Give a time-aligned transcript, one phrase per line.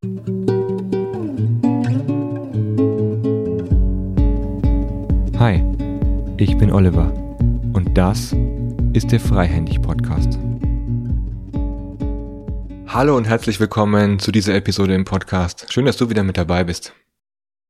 [0.00, 0.06] Hi,
[6.36, 7.12] ich bin Oliver
[7.72, 8.32] und das
[8.92, 10.38] ist der Freihändig Podcast.
[12.86, 15.66] Hallo und herzlich willkommen zu dieser Episode im Podcast.
[15.72, 16.92] Schön, dass du wieder mit dabei bist.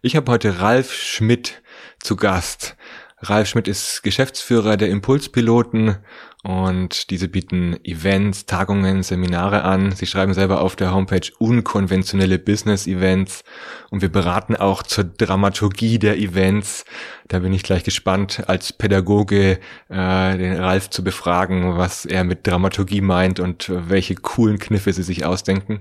[0.03, 1.63] Ich habe heute Ralf Schmidt
[1.99, 2.77] zu Gast.
[3.21, 5.97] Ralf Schmidt ist Geschäftsführer der Impulspiloten
[6.45, 9.91] und diese bieten Events, Tagungen, Seminare an.
[9.91, 13.43] Sie schreiben selber auf der Homepage unkonventionelle Business Events
[13.91, 16.85] und wir beraten auch zur Dramaturgie der Events.
[17.27, 22.47] Da bin ich gleich gespannt, als Pädagoge äh, den Ralf zu befragen, was er mit
[22.47, 25.81] Dramaturgie meint und welche coolen Kniffe sie sich ausdenken.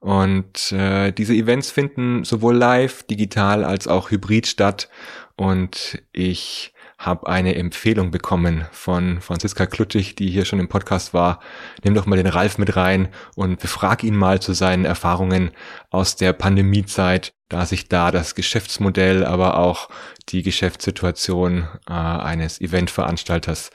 [0.00, 4.88] Und äh, diese Events finden sowohl live, digital als auch hybrid statt.
[5.36, 6.71] Und ich
[7.02, 11.40] habe eine Empfehlung bekommen von Franziska Kluttig, die hier schon im Podcast war.
[11.82, 15.50] Nimm doch mal den Ralf mit rein und befrag ihn mal zu seinen Erfahrungen
[15.90, 19.88] aus der Pandemiezeit, da sich da das Geschäftsmodell, aber auch
[20.28, 23.70] die Geschäftssituation äh, eines Eventveranstalters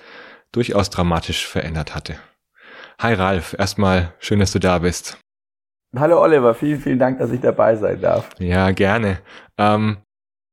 [0.53, 2.15] durchaus dramatisch verändert hatte.
[2.99, 5.17] Hi Ralf, erstmal schön, dass du da bist.
[5.95, 8.29] Hallo Oliver, vielen, vielen Dank, dass ich dabei sein darf.
[8.39, 9.19] Ja, gerne.
[9.57, 9.97] Ähm,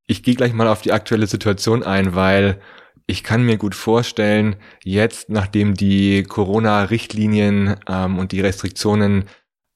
[0.07, 2.61] ich gehe gleich mal auf die aktuelle Situation ein, weil
[3.07, 9.27] ich kann mir gut vorstellen, jetzt, nachdem die Corona-Richtlinien ähm, und die Restriktionen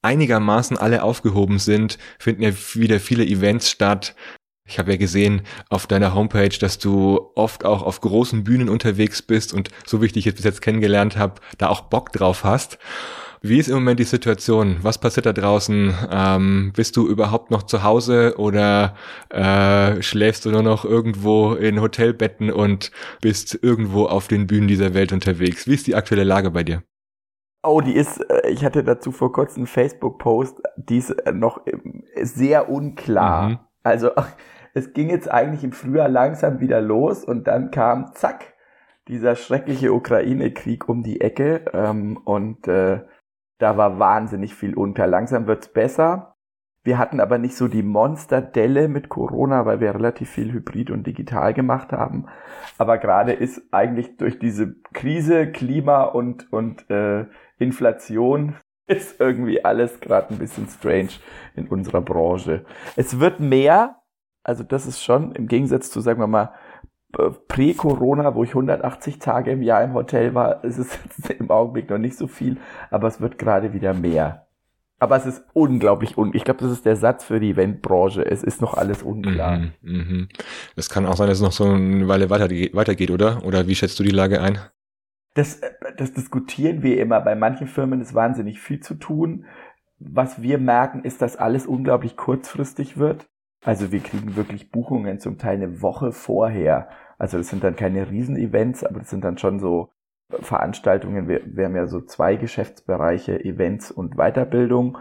[0.01, 4.15] einigermaßen alle aufgehoben sind, finden ja wieder viele Events statt.
[4.65, 9.21] Ich habe ja gesehen auf deiner Homepage, dass du oft auch auf großen Bühnen unterwegs
[9.21, 12.43] bist und so wie ich dich jetzt bis jetzt kennengelernt habe, da auch Bock drauf
[12.43, 12.77] hast.
[13.41, 14.77] Wie ist im Moment die Situation?
[14.81, 15.93] Was passiert da draußen?
[16.11, 18.95] Ähm, bist du überhaupt noch zu Hause oder
[19.29, 24.93] äh, schläfst du nur noch irgendwo in Hotelbetten und bist irgendwo auf den Bühnen dieser
[24.93, 25.67] Welt unterwegs?
[25.67, 26.83] Wie ist die aktuelle Lage bei dir?
[27.63, 31.61] Oh, die ist, äh, ich hatte dazu vor kurzem einen Facebook-Post, die ist äh, noch
[32.21, 33.49] sehr unklar.
[33.49, 33.59] Mhm.
[33.83, 34.11] Also
[34.73, 38.53] es ging jetzt eigentlich im Frühjahr langsam wieder los und dann kam, zack,
[39.07, 42.99] dieser schreckliche Ukraine-Krieg um die Ecke ähm, und äh,
[43.59, 45.05] da war wahnsinnig viel unter.
[45.05, 46.35] Langsam wird's besser.
[46.81, 51.05] Wir hatten aber nicht so die Monsterdelle mit Corona, weil wir relativ viel hybrid und
[51.05, 52.27] digital gemacht haben.
[52.77, 57.25] Aber gerade ist eigentlich durch diese Krise, Klima und, und äh,
[57.57, 58.55] Inflation
[58.87, 61.19] ist irgendwie alles gerade ein bisschen strange
[61.55, 62.65] in unserer Branche.
[62.95, 63.97] Es wird mehr,
[64.43, 66.53] also das ist schon im Gegensatz zu, sagen wir mal,
[67.47, 70.97] Prä-Corona, wo ich 180 Tage im Jahr im Hotel war, ist es
[71.29, 72.57] im Augenblick noch nicht so viel,
[72.89, 74.45] aber es wird gerade wieder mehr.
[74.99, 76.33] Aber es ist unglaublich un.
[76.33, 78.25] Ich glaube, das ist der Satz für die Eventbranche.
[78.25, 79.57] Es ist noch alles unklar.
[79.57, 80.27] Mhm, mh.
[80.75, 83.45] Das kann auch sein, dass es noch so eine Weile weitergeht, weitergeht, oder?
[83.45, 84.59] Oder wie schätzt du die Lage ein?
[85.35, 85.61] Das,
[85.97, 87.21] das diskutieren wir immer.
[87.21, 89.45] Bei manchen Firmen ist wahnsinnig viel zu tun.
[89.99, 93.29] Was wir merken, ist, dass alles unglaublich kurzfristig wird.
[93.63, 96.89] Also wir kriegen wirklich Buchungen zum Teil eine Woche vorher.
[97.19, 99.91] Also das sind dann keine Riesenevents, aber das sind dann schon so
[100.29, 101.27] Veranstaltungen.
[101.27, 104.97] Wir, wir haben ja so zwei Geschäftsbereiche, Events und Weiterbildung.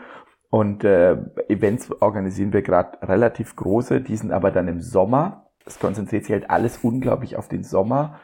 [0.51, 1.17] Und äh,
[1.49, 5.51] Events organisieren wir gerade relativ große, die sind aber dann im Sommer.
[5.67, 8.19] Es konzentriert sich halt alles unglaublich auf den Sommer.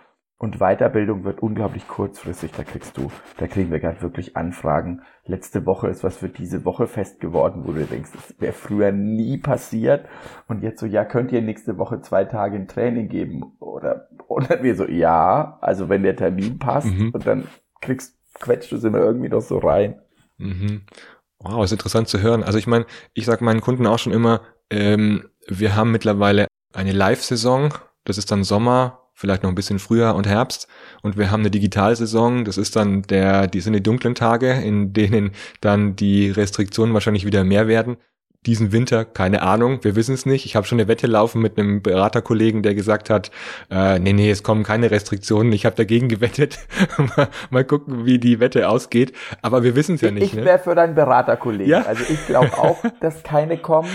[0.44, 2.53] Und Weiterbildung wird unglaublich kurzfristig.
[2.55, 5.00] Da kriegst du, da kriegen wir gerade wirklich Anfragen.
[5.25, 8.93] Letzte Woche ist was für diese Woche fest geworden, wo du denkst, das wäre früher
[8.93, 10.05] nie passiert.
[10.47, 13.56] Und jetzt so, ja, könnt ihr nächste Woche zwei Tage ein Training geben?
[13.59, 17.12] Oder, oder wir so, ja, also wenn der Termin passt mhm.
[17.15, 17.49] und dann
[17.81, 19.99] kriegst, quetscht du es immer irgendwie noch so rein.
[20.37, 20.82] Mhm.
[21.38, 22.43] Wow, ist interessant zu hören.
[22.43, 22.84] Also ich meine,
[23.15, 27.72] ich sage meinen Kunden auch schon immer, ähm, wir haben mittlerweile eine Live-Saison,
[28.05, 30.69] das ist dann Sommer, vielleicht noch ein bisschen früher und Herbst.
[31.02, 34.92] Und wir haben eine Digitalsaison, das ist dann der, die sind die dunklen Tage, in
[34.92, 35.30] denen
[35.60, 37.97] dann die Restriktionen wahrscheinlich wieder mehr werden.
[38.44, 40.44] Diesen Winter, keine Ahnung, wir wissen es nicht.
[40.44, 43.30] Ich habe schon eine Wette laufen mit einem Beraterkollegen, der gesagt hat,
[43.70, 45.50] äh, nee, nee, es kommen keine Restriktionen.
[45.54, 46.58] Ich habe dagegen gewettet.
[47.16, 49.14] mal, mal, gucken, wie die Wette ausgeht.
[49.41, 50.34] Aber wir wissen es ja nicht.
[50.34, 50.62] Ich wäre ne?
[50.62, 51.70] für deinen Beraterkollegen.
[51.70, 51.86] Ja?
[51.86, 53.88] Also ich glaube auch, dass keine kommen.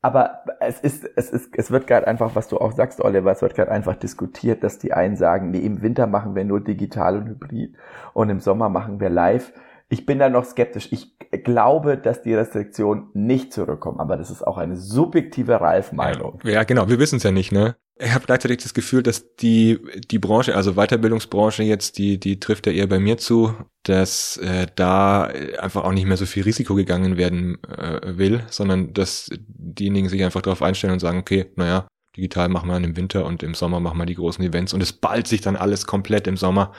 [0.00, 3.42] Aber es ist, es ist, es wird gerade einfach, was du auch sagst, Oliver, es
[3.42, 7.16] wird gerade einfach diskutiert, dass die einen sagen, nee, im Winter machen wir nur digital
[7.16, 7.74] und hybrid
[8.14, 9.52] und im Sommer machen wir live.
[9.88, 10.92] Ich bin da noch skeptisch.
[10.92, 16.40] Ich glaube, dass die Restriktionen nicht zurückkommen, aber das ist auch eine subjektive Ralf-Meinung.
[16.44, 17.74] Ja, genau, wir wissen es ja nicht, ne?
[18.00, 19.80] Ich habe gleichzeitig das Gefühl, dass die
[20.10, 24.66] die Branche, also Weiterbildungsbranche jetzt, die die trifft ja eher bei mir zu, dass äh,
[24.76, 25.24] da
[25.58, 30.22] einfach auch nicht mehr so viel Risiko gegangen werden äh, will, sondern dass diejenigen sich
[30.22, 33.54] einfach darauf einstellen und sagen, okay, naja, digital machen wir dann im Winter und im
[33.54, 36.72] Sommer machen wir die großen Events und es ballt sich dann alles komplett im Sommer.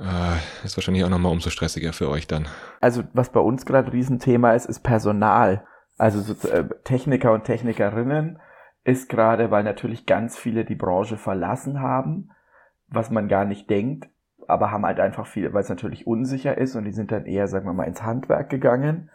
[0.00, 2.48] Äh, ist wahrscheinlich auch nochmal umso stressiger für euch dann.
[2.80, 5.64] Also was bei uns gerade Riesenthema ist, ist Personal.
[5.98, 8.38] Also so, äh, Techniker und Technikerinnen
[8.86, 12.30] ist gerade, weil natürlich ganz viele die Branche verlassen haben,
[12.88, 14.08] was man gar nicht denkt,
[14.46, 17.48] aber haben halt einfach viele, weil es natürlich unsicher ist und die sind dann eher,
[17.48, 19.10] sagen wir mal, ins Handwerk gegangen.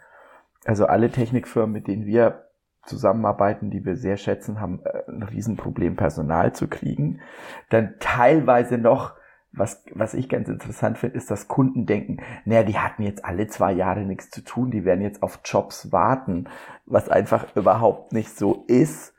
[0.65, 2.49] Also alle Technikfirmen, mit denen wir
[2.85, 7.21] zusammenarbeiten, die wir sehr schätzen, haben äh, ein Riesenproblem, Personal zu kriegen.
[7.69, 9.13] Dann teilweise noch,
[9.53, 13.47] was, was ich ganz interessant finde, ist, dass Kunden denken, naja, die hatten jetzt alle
[13.47, 16.49] zwei Jahre nichts zu tun, die werden jetzt auf Jobs warten,
[16.85, 19.10] was einfach überhaupt nicht so ist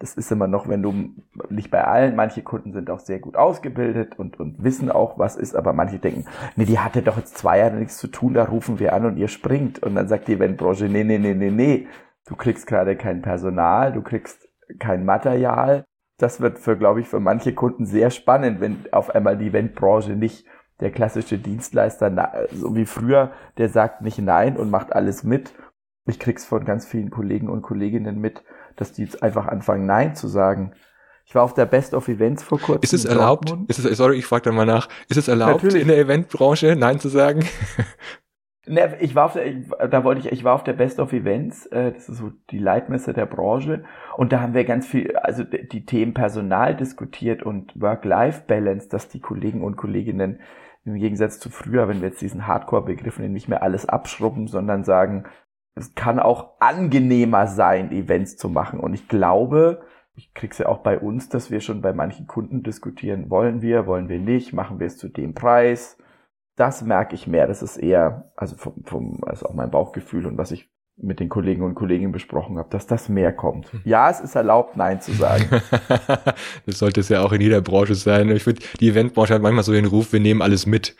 [0.00, 1.10] das ist immer noch, wenn du
[1.50, 5.34] nicht bei allen, manche Kunden sind auch sehr gut ausgebildet und, und wissen auch, was
[5.34, 6.24] ist, aber manche denken,
[6.54, 9.16] nee, die hatte doch jetzt zwei Jahre nichts zu tun, da rufen wir an und
[9.16, 9.82] ihr springt.
[9.82, 11.88] Und dann sagt die Eventbranche, nee, nee, nee, nee, nee,
[12.26, 14.48] du kriegst gerade kein Personal, du kriegst
[14.78, 15.84] kein Material.
[16.18, 20.12] Das wird für, glaube ich, für manche Kunden sehr spannend, wenn auf einmal die Eventbranche
[20.12, 20.46] nicht
[20.80, 25.52] der klassische Dienstleister, so wie früher, der sagt nicht nein und macht alles mit.
[26.06, 28.44] Ich krieg's von ganz vielen Kollegen und Kolleginnen mit,
[28.80, 30.72] dass die jetzt einfach anfangen, Nein zu sagen.
[31.26, 32.82] Ich war auf der Best of Events vor kurzem.
[32.82, 33.54] Ist es erlaubt?
[33.68, 34.88] Ist es, sorry, ich frage da mal nach.
[35.08, 35.82] Ist es erlaubt, Natürlich.
[35.82, 37.44] in der Eventbranche Nein zu sagen?
[38.70, 41.64] Ne, ich war auf der, da wollte ich, ich war auf der Best of Events,
[41.66, 43.84] äh, das ist so die Leitmesse der Branche,
[44.18, 49.20] und da haben wir ganz viel, also die Themen Personal diskutiert und Work-Life-Balance, dass die
[49.20, 50.40] Kollegen und Kolleginnen
[50.84, 55.24] im Gegensatz zu früher, wenn wir jetzt diesen Hardcore-Begriff nicht mehr alles abschrubben, sondern sagen,
[55.78, 58.80] es kann auch angenehmer sein, Events zu machen.
[58.80, 59.82] Und ich glaube,
[60.14, 63.86] ich krieg's ja auch bei uns, dass wir schon bei manchen Kunden diskutieren, wollen wir,
[63.86, 65.96] wollen wir nicht, machen wir es zu dem Preis.
[66.56, 67.46] Das merke ich mehr.
[67.46, 70.70] Das ist eher, also vom, vom also auch mein Bauchgefühl und was ich
[71.00, 73.72] mit den Kollegen und Kolleginnen besprochen habe, dass das mehr kommt.
[73.72, 73.82] Hm.
[73.84, 75.44] Ja, es ist erlaubt, Nein zu sagen.
[76.66, 78.28] das sollte es ja auch in jeder Branche sein.
[78.30, 80.96] Ich finde, die Eventbranche hat manchmal so den Ruf, wir nehmen alles mit.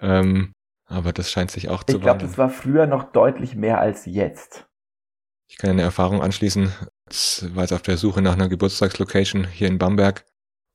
[0.00, 0.52] Ähm,
[0.90, 4.04] aber das scheint sich auch zu Ich glaube, das war früher noch deutlich mehr als
[4.06, 4.66] jetzt.
[5.48, 6.72] Ich kann eine Erfahrung anschließen.
[7.10, 10.24] Ich war jetzt auf der Suche nach einer Geburtstagslocation hier in Bamberg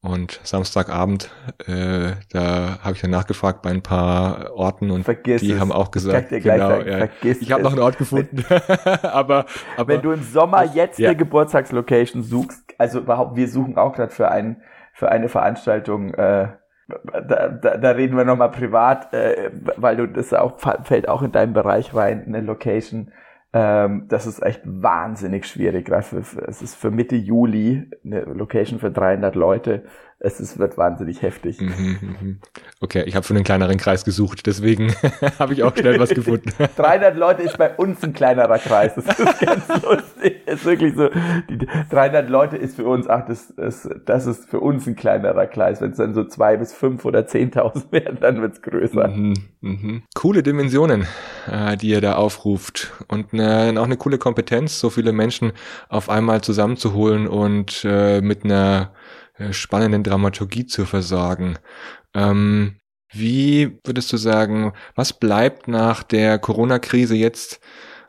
[0.02, 1.32] und Samstagabend,
[1.66, 5.60] äh, da habe ich dann nachgefragt bei ein paar Orten und vergiss die es.
[5.60, 8.46] haben auch gesagt, genau, sagen, ja, ich habe noch einen Ort gefunden.
[9.02, 9.46] aber,
[9.78, 11.10] aber wenn du im Sommer jetzt ja.
[11.10, 14.62] eine Geburtstagslocation suchst, also überhaupt, wir suchen auch gerade für ein
[14.94, 16.50] für eine Veranstaltung äh,
[16.88, 21.32] da, da, da reden wir nochmal privat, äh, weil du das auch fällt auch in
[21.32, 23.12] deinen Bereich rein, eine Location.
[23.54, 25.90] Ähm, das ist echt wahnsinnig schwierig.
[26.04, 29.86] Für, es ist für Mitte Juli eine Location für 300 Leute
[30.20, 31.60] es ist, wird wahnsinnig heftig.
[31.60, 32.40] Mhm, mhm.
[32.80, 34.94] Okay, ich habe für einen kleineren Kreis gesucht, deswegen
[35.40, 36.52] habe ich auch schnell was gefunden.
[36.78, 40.42] 300 Leute ist bei uns ein kleinerer Kreis, das ist ganz lustig.
[40.46, 41.10] Das ist wirklich so,
[41.50, 45.48] die 300 Leute ist für uns, ach, das, das, das ist für uns ein kleinerer
[45.48, 45.82] Kreis.
[45.82, 49.10] Wenn es dann so zwei bis fünf oder 10.000 werden, dann wird's größer.
[49.10, 50.04] Mhm, mhm.
[50.14, 51.06] Coole Dimensionen,
[51.52, 55.52] äh, die ihr da aufruft und äh, auch eine coole Kompetenz, so viele Menschen
[55.90, 58.92] auf einmal zusammenzuholen und äh, mit einer
[59.52, 61.58] spannenden Dramaturgie zu versorgen.
[62.14, 62.78] Ähm,
[63.12, 67.60] wie würdest du sagen, was bleibt nach der Corona-Krise jetzt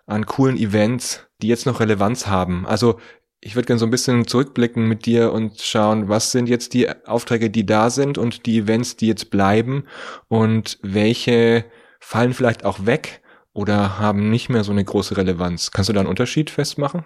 [0.07, 2.67] an coolen Events, die jetzt noch Relevanz haben?
[2.67, 2.99] Also
[3.41, 6.89] ich würde gerne so ein bisschen zurückblicken mit dir und schauen, was sind jetzt die
[7.07, 9.85] Aufträge, die da sind und die Events, die jetzt bleiben
[10.29, 11.65] und welche
[12.01, 13.23] fallen vielleicht auch weg
[13.53, 15.71] oder haben nicht mehr so eine große Relevanz.
[15.71, 17.05] Kannst du da einen Unterschied festmachen?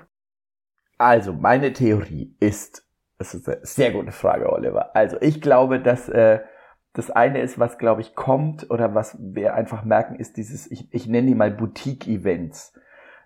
[0.99, 2.85] Also, meine Theorie ist,
[3.21, 4.97] das ist eine sehr gute Frage, Oliver.
[4.97, 6.41] Also ich glaube, dass äh,
[6.95, 10.89] das eine ist, was glaube ich kommt oder was wir einfach merken, ist dieses, ich,
[10.91, 12.73] ich nenne die mal Boutique-Events.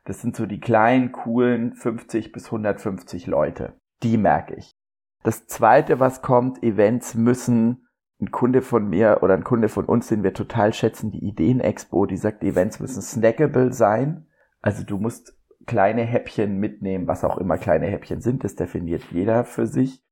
[0.04, 3.74] Das sind so die kleinen, coolen 50 bis 150 Leute.
[4.02, 4.76] Die merke ich.
[5.22, 7.86] Das zweite, was kommt, Events müssen
[8.20, 12.06] ein Kunde von mir oder ein Kunde von uns, den wir total schätzen, die Ideen-Expo,
[12.06, 14.26] die sagt, Events müssen snackable sein.
[14.60, 19.44] Also du musst kleine Häppchen mitnehmen, was auch immer kleine Häppchen sind, das definiert jeder
[19.44, 20.02] für sich.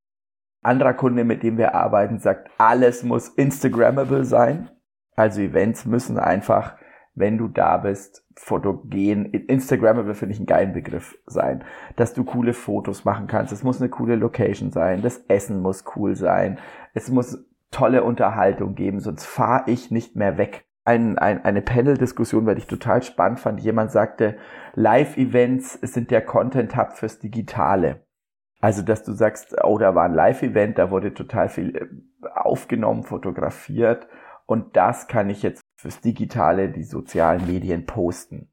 [0.62, 4.70] Anderer Kunde, mit dem wir arbeiten, sagt, alles muss Instagrammable sein.
[5.16, 6.76] Also Events müssen einfach,
[7.14, 11.64] wenn du da bist, fotogen, Instagrammable finde ich einen geilen Begriff sein,
[11.96, 13.52] dass du coole Fotos machen kannst.
[13.52, 16.58] Es muss eine coole Location sein, das Essen muss cool sein,
[16.94, 22.46] es muss tolle Unterhaltung geben, sonst fahre ich nicht mehr weg ein, ein, eine Panel-Diskussion,
[22.46, 23.60] weil ich total spannend fand.
[23.60, 24.36] Jemand sagte,
[24.74, 28.04] Live-Events sind der Content-Hub fürs Digitale.
[28.60, 31.86] Also, dass du sagst, oh, da war ein Live-Event, da wurde total viel äh,
[32.34, 34.06] aufgenommen, fotografiert
[34.46, 38.52] und das kann ich jetzt fürs Digitale, die sozialen Medien posten.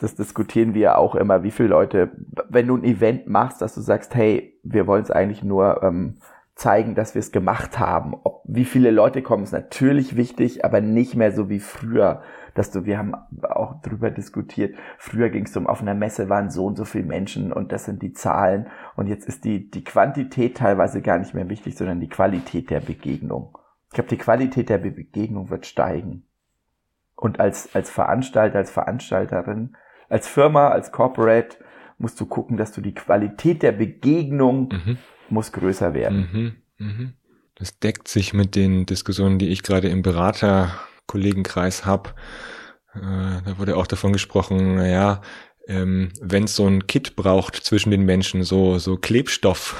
[0.00, 2.10] Das diskutieren wir auch immer, wie viele Leute,
[2.48, 6.20] wenn du ein Event machst, dass du sagst, hey, wir wollen es eigentlich nur ähm,
[6.60, 8.14] zeigen, dass wir es gemacht haben.
[8.22, 12.22] Ob, wie viele Leute kommen, ist natürlich wichtig, aber nicht mehr so wie früher.
[12.54, 14.76] Dass du, wir haben auch drüber diskutiert.
[14.98, 17.84] Früher ging es um, auf einer Messe waren so und so viele Menschen und das
[17.84, 18.66] sind die Zahlen.
[18.96, 22.80] Und jetzt ist die, die Quantität teilweise gar nicht mehr wichtig, sondern die Qualität der
[22.80, 23.56] Begegnung.
[23.88, 26.26] Ich glaube, die Qualität der Begegnung wird steigen.
[27.16, 29.76] Und als, als Veranstalter, als Veranstalterin,
[30.08, 31.56] als Firma, als Corporate
[31.98, 34.98] musst du gucken, dass du die Qualität der Begegnung mhm.
[35.30, 36.28] Muss größer werden.
[36.78, 36.86] Mhm.
[36.86, 37.12] Mhm.
[37.54, 42.10] Das deckt sich mit den Diskussionen, die ich gerade im Beraterkollegenkreis habe.
[42.94, 45.20] Äh, da wurde auch davon gesprochen, naja,
[45.68, 49.76] ähm, wenn es so ein Kit braucht zwischen den Menschen, so so Klebstoff,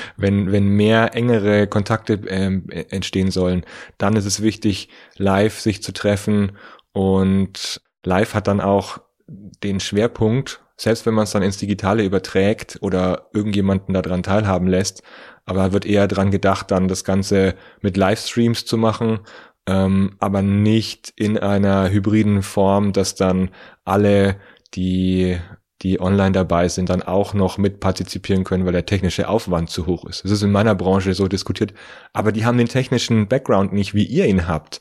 [0.16, 3.66] wenn wenn mehr engere Kontakte ähm, entstehen sollen,
[3.98, 6.52] dann ist es wichtig, live sich zu treffen
[6.92, 12.78] und live hat dann auch den Schwerpunkt, selbst wenn man es dann ins Digitale überträgt
[12.80, 15.02] oder irgendjemanden daran teilhaben lässt,
[15.44, 19.20] aber wird eher dran gedacht, dann das Ganze mit Livestreams zu machen,
[19.66, 23.50] ähm, aber nicht in einer hybriden Form, dass dann
[23.84, 24.36] alle,
[24.74, 25.38] die
[25.82, 29.86] die online dabei sind, dann auch noch mit partizipieren können, weil der technische Aufwand zu
[29.86, 30.24] hoch ist.
[30.24, 31.74] Das ist in meiner Branche so diskutiert.
[32.14, 34.80] Aber die haben den technischen Background nicht, wie ihr ihn habt.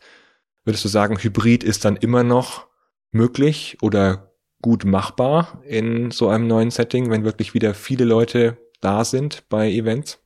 [0.63, 2.67] Würdest du sagen, Hybrid ist dann immer noch
[3.11, 4.32] möglich oder
[4.63, 9.69] gut machbar in so einem neuen Setting, wenn wirklich wieder viele Leute da sind bei
[9.69, 10.19] Events?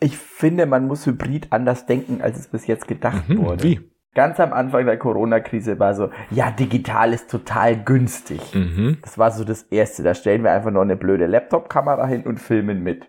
[0.00, 3.62] Ich finde, man muss Hybrid anders denken, als es bis jetzt gedacht mhm, wurde.
[3.62, 3.80] Wie?
[4.14, 8.40] Ganz am Anfang der Corona-Krise war so, ja, digital ist total günstig.
[8.54, 8.98] Mhm.
[9.00, 10.02] Das war so das Erste.
[10.02, 13.06] Da stellen wir einfach noch eine blöde Laptop-Kamera hin und filmen mit.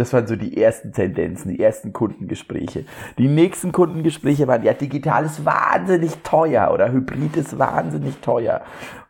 [0.00, 2.86] Das waren so die ersten Tendenzen, die ersten Kundengespräche.
[3.18, 8.62] Die nächsten Kundengespräche waren, ja, digital ist wahnsinnig teuer oder Hybrid ist wahnsinnig teuer.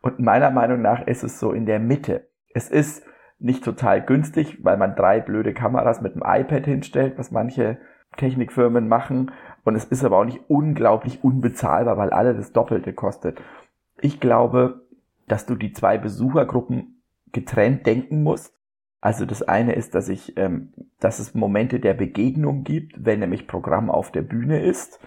[0.02, 2.26] Und meiner Meinung nach ist es so in der Mitte.
[2.54, 3.04] Es ist
[3.38, 7.78] nicht total günstig, weil man drei blöde Kameras mit einem iPad hinstellt, was manche
[8.16, 9.30] Technikfirmen machen.
[9.62, 13.40] Und es ist aber auch nicht unglaublich unbezahlbar, weil alle das Doppelte kostet.
[14.00, 14.80] Ich glaube,
[15.28, 18.59] dass du die zwei Besuchergruppen getrennt denken musst
[19.00, 23.46] also das eine ist, dass ich, ähm, dass es Momente der Begegnung gibt, wenn nämlich
[23.46, 25.00] Programm auf der Bühne ist.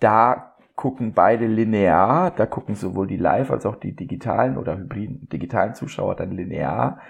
[0.00, 5.28] Da gucken beide linear, da gucken sowohl die Live- als auch die digitalen oder hybriden
[5.28, 7.00] digitalen Zuschauer dann linear.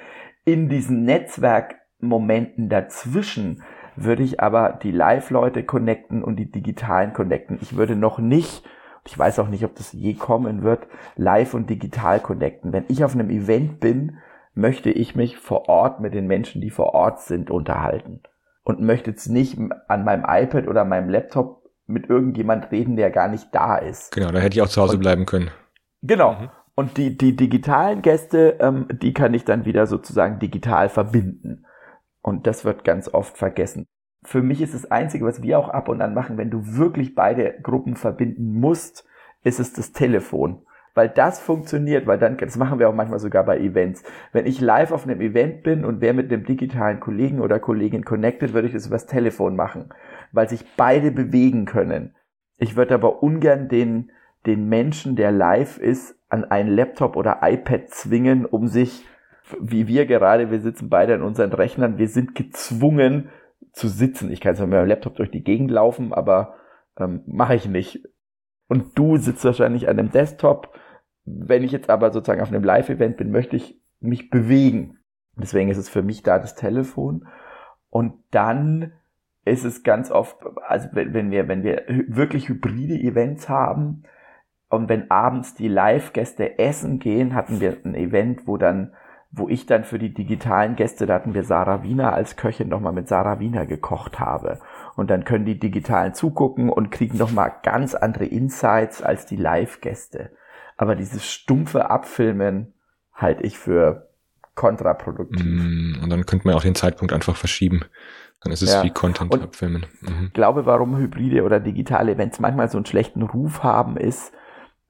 [0.44, 3.62] In diesen Netzwerkmomenten dazwischen
[3.96, 7.58] würde ich aber die Live-Leute connecten und die digitalen connecten.
[7.60, 8.64] Ich würde noch nicht,
[9.04, 12.72] ich weiß auch nicht, ob das je kommen wird, live und digital connecten.
[12.72, 14.18] Wenn ich auf einem Event bin,
[14.58, 18.20] möchte ich mich vor Ort mit den Menschen, die vor Ort sind, unterhalten.
[18.64, 23.28] Und möchte jetzt nicht an meinem iPad oder meinem Laptop mit irgendjemand reden, der gar
[23.28, 24.12] nicht da ist.
[24.12, 25.50] Genau, da hätte ich auch zu Hause und, bleiben können.
[26.02, 26.34] Genau.
[26.34, 26.50] Mhm.
[26.74, 31.64] Und die, die digitalen Gäste, ähm, die kann ich dann wieder sozusagen digital verbinden.
[32.20, 33.86] Und das wird ganz oft vergessen.
[34.24, 37.14] Für mich ist das Einzige, was wir auch ab und an machen, wenn du wirklich
[37.14, 39.06] beide Gruppen verbinden musst,
[39.44, 40.62] ist es das Telefon
[40.98, 44.02] weil das funktioniert, weil dann, das machen wir auch manchmal sogar bei Events.
[44.32, 48.04] Wenn ich live auf einem Event bin und wer mit einem digitalen Kollegen oder Kollegin
[48.04, 49.90] connected, würde ich das übers Telefon machen,
[50.32, 52.16] weil sich beide bewegen können.
[52.56, 54.10] Ich würde aber ungern den,
[54.44, 59.06] den Menschen, der live ist, an ein Laptop oder iPad zwingen, um sich,
[59.60, 63.28] wie wir gerade, wir sitzen beide an unseren Rechnern, wir sind gezwungen
[63.70, 64.32] zu sitzen.
[64.32, 66.56] Ich kann zwar mit meinem Laptop durch die Gegend laufen, aber
[66.98, 68.02] ähm, mache ich nicht.
[68.68, 70.74] Und du sitzt wahrscheinlich an einem Desktop
[71.40, 74.98] wenn ich jetzt aber sozusagen auf einem Live-Event bin, möchte ich mich bewegen.
[75.36, 77.26] Deswegen ist es für mich da das Telefon.
[77.90, 78.92] Und dann
[79.44, 84.02] ist es ganz oft, also wenn wir, wenn wir wirklich hybride Events haben
[84.68, 88.92] und wenn abends die Live-Gäste essen gehen, hatten wir ein Event, wo dann,
[89.30, 92.92] wo ich dann für die digitalen Gäste, da hatten wir Sarah Wiener als Köchin nochmal
[92.92, 94.60] mit Sarah Wiener gekocht habe.
[94.96, 100.30] Und dann können die Digitalen zugucken und kriegen nochmal ganz andere Insights als die Live-Gäste.
[100.78, 102.72] Aber dieses stumpfe Abfilmen
[103.12, 104.08] halte ich für
[104.54, 105.44] kontraproduktiv.
[105.44, 107.82] Mm, und dann könnte man auch den Zeitpunkt einfach verschieben.
[108.42, 108.82] Dann ist es ja.
[108.84, 109.86] wie Content und abfilmen.
[110.00, 110.26] Mhm.
[110.28, 114.32] Ich glaube, warum hybride oder digitale Events manchmal so einen schlechten Ruf haben, ist,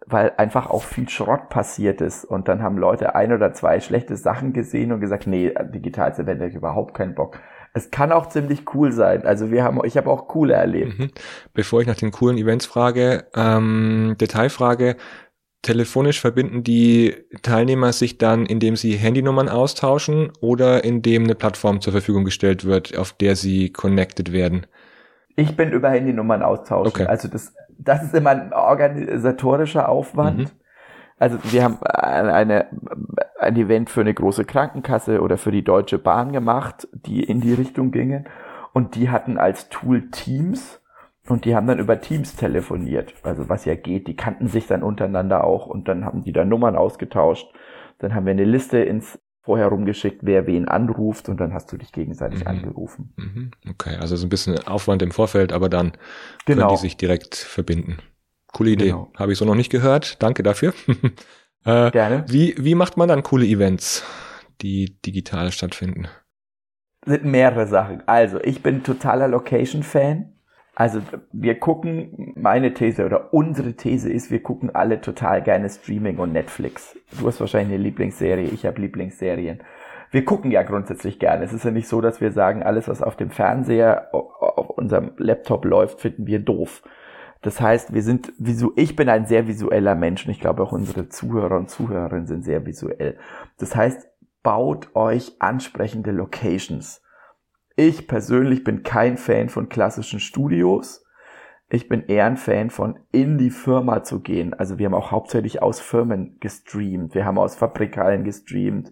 [0.06, 2.24] weil einfach auch viel Schrott passiert ist.
[2.24, 6.40] Und dann haben Leute ein oder zwei schlechte Sachen gesehen und gesagt, nee, digitales Event
[6.40, 7.38] habe ich überhaupt keinen Bock.
[7.74, 9.24] Es kann auch ziemlich cool sein.
[9.24, 10.98] Also wir haben, ich habe auch coole erlebt.
[10.98, 11.10] Mhm.
[11.54, 14.96] Bevor ich nach den coolen Events frage, ähm, Detailfrage,
[15.62, 21.92] telefonisch verbinden die Teilnehmer sich dann, indem sie Handynummern austauschen oder indem eine Plattform zur
[21.92, 24.66] Verfügung gestellt wird, auf der sie connected werden?
[25.36, 26.88] Ich bin über Handynummern austauschen.
[26.88, 27.06] Okay.
[27.06, 30.38] Also das, das ist immer ein organisatorischer Aufwand.
[30.38, 30.50] Mhm.
[31.18, 32.66] Also wir haben eine,
[33.38, 37.54] ein Event für eine große Krankenkasse oder für die Deutsche Bahn gemacht, die in die
[37.54, 38.26] Richtung gingen.
[38.72, 40.80] Und die hatten als Tool Teams
[41.28, 43.14] und die haben dann über Teams telefoniert.
[43.22, 46.44] Also was ja geht, die kannten sich dann untereinander auch und dann haben die da
[46.44, 47.46] Nummern ausgetauscht.
[47.98, 51.76] Dann haben wir eine Liste ins vorher rumgeschickt, wer wen anruft und dann hast du
[51.76, 52.46] dich gegenseitig mhm.
[52.46, 53.14] angerufen.
[53.16, 53.50] Mhm.
[53.70, 55.92] Okay, also so ein bisschen Aufwand im Vorfeld, aber dann
[56.44, 56.66] genau.
[56.66, 57.98] können die sich direkt verbinden.
[58.52, 58.86] Coole Idee.
[58.86, 59.10] Genau.
[59.16, 60.22] Habe ich so noch nicht gehört.
[60.22, 60.74] Danke dafür.
[61.64, 62.24] äh, Gerne.
[62.28, 64.04] Wie, wie macht man dann coole Events,
[64.60, 66.08] die digital stattfinden?
[67.08, 68.02] sind mehrere Sachen.
[68.06, 70.37] Also, ich bin totaler Location-Fan.
[70.78, 71.00] Also,
[71.32, 76.32] wir gucken, meine These oder unsere These ist, wir gucken alle total gerne Streaming und
[76.32, 76.96] Netflix.
[77.18, 79.58] Du hast wahrscheinlich eine Lieblingsserie, ich habe Lieblingsserien.
[80.12, 81.44] Wir gucken ja grundsätzlich gerne.
[81.44, 85.10] Es ist ja nicht so, dass wir sagen, alles, was auf dem Fernseher, auf unserem
[85.16, 86.84] Laptop läuft, finden wir doof.
[87.42, 88.32] Das heißt, wir sind,
[88.76, 92.44] ich bin ein sehr visueller Mensch und ich glaube auch unsere Zuhörer und Zuhörerinnen sind
[92.44, 93.18] sehr visuell.
[93.58, 94.08] Das heißt,
[94.44, 97.02] baut euch ansprechende Locations.
[97.80, 101.06] Ich persönlich bin kein Fan von klassischen Studios.
[101.68, 104.52] Ich bin eher ein Fan von in die Firma zu gehen.
[104.52, 107.14] Also wir haben auch hauptsächlich aus Firmen gestreamt.
[107.14, 108.90] Wir haben aus Fabrikhallen gestreamt.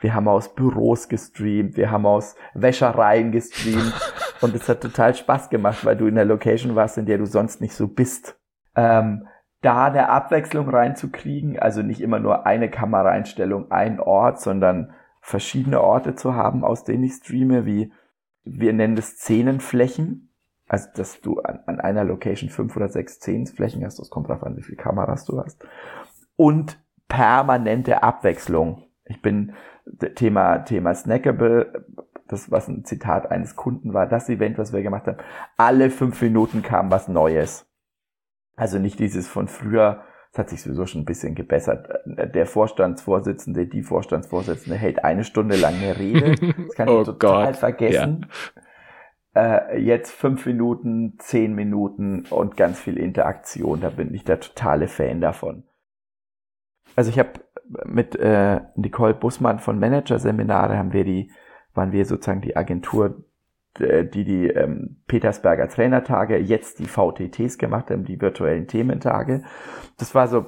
[0.00, 1.76] Wir haben aus Büros gestreamt.
[1.76, 3.92] Wir haben aus Wäschereien gestreamt.
[4.40, 7.26] Und es hat total Spaß gemacht, weil du in der Location warst, in der du
[7.26, 8.40] sonst nicht so bist.
[8.74, 9.26] Ähm,
[9.60, 16.14] da eine Abwechslung reinzukriegen, also nicht immer nur eine Kameraeinstellung, ein Ort, sondern verschiedene Orte
[16.14, 17.92] zu haben, aus denen ich streame, wie
[18.44, 20.32] wir nennen das Szenenflächen,
[20.68, 24.42] also dass du an, an einer Location fünf oder sechs Szenenflächen hast, das kommt darauf
[24.42, 25.64] an, wie viele Kameras du hast,
[26.36, 28.84] und permanente Abwechslung.
[29.04, 29.54] Ich bin
[30.14, 31.86] Thema Thema Snackable,
[32.28, 35.18] das was ein Zitat eines Kunden war, das Event, was wir gemacht haben,
[35.56, 37.66] alle fünf Minuten kam was Neues.
[38.56, 41.88] Also nicht dieses von früher, es hat sich sowieso schon ein bisschen gebessert.
[42.06, 46.34] Der Vorstandsvorsitzende, die Vorstandsvorsitzende hält eine Stunde lang eine Rede.
[46.36, 47.56] Das kann ich oh total Gott.
[47.56, 48.26] vergessen.
[49.34, 49.66] Ja.
[49.74, 53.82] Äh, jetzt fünf Minuten, zehn Minuten und ganz viel Interaktion.
[53.82, 55.64] Da bin ich der totale Fan davon.
[56.96, 57.32] Also ich habe
[57.84, 61.30] mit äh, Nicole Bussmann von Manager-Seminare haben wir die,
[61.74, 63.31] waren wir sozusagen die Agentur, äh,
[63.78, 69.42] die die ähm, Petersberger Trainertage, jetzt die VTTs gemacht haben, die virtuellen Thementage.
[69.98, 70.46] Das war so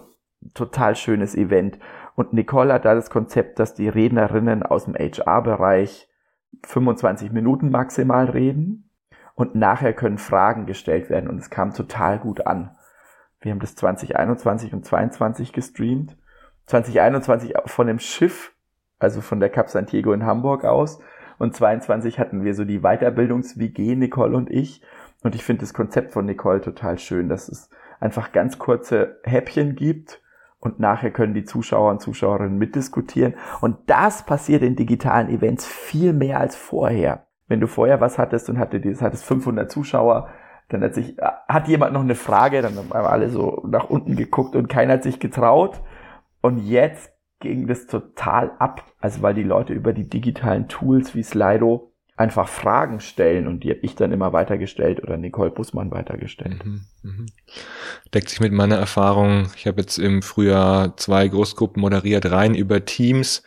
[0.53, 1.79] total schönes Event.
[2.16, 6.09] Und Nicole hat da das Konzept, dass die Rednerinnen aus dem HR-Bereich
[6.64, 8.90] 25 Minuten maximal reden
[9.35, 12.77] und nachher können Fragen gestellt werden und es kam total gut an.
[13.40, 16.16] Wir haben das 2021 und 2022 gestreamt.
[16.66, 18.55] 2021 von dem Schiff,
[18.99, 21.01] also von der Cap Santiago in Hamburg aus
[21.38, 24.83] und 22 hatten wir so die Weiterbildungs-WG, Nicole und ich.
[25.23, 27.70] Und ich finde das Konzept von Nicole total schön, dass es
[28.01, 30.23] einfach ganz kurze Häppchen gibt
[30.64, 33.35] und nachher können die Zuschauer und Zuschauerinnen mitdiskutieren.
[33.61, 37.27] Und das passiert in digitalen Events viel mehr als vorher.
[37.47, 40.29] Wenn du vorher was hattest und hatte dieses, hattest 500 Zuschauer,
[40.70, 41.16] dann hat sich,
[41.49, 45.03] hat jemand noch eine Frage, dann haben alle so nach unten geguckt und keiner hat
[45.03, 45.83] sich getraut.
[46.40, 47.13] Und jetzt
[47.50, 48.85] ging das total ab.
[49.00, 53.70] Also weil die Leute über die digitalen Tools wie Slido einfach Fragen stellen und die
[53.70, 56.64] habe ich dann immer weitergestellt oder Nicole Bussmann weitergestellt.
[56.64, 57.26] Mhm, mh.
[58.12, 59.48] Deckt sich mit meiner Erfahrung.
[59.57, 63.42] Ich habe jetzt im Frühjahr zwei Großgruppen moderiert, rein über Teams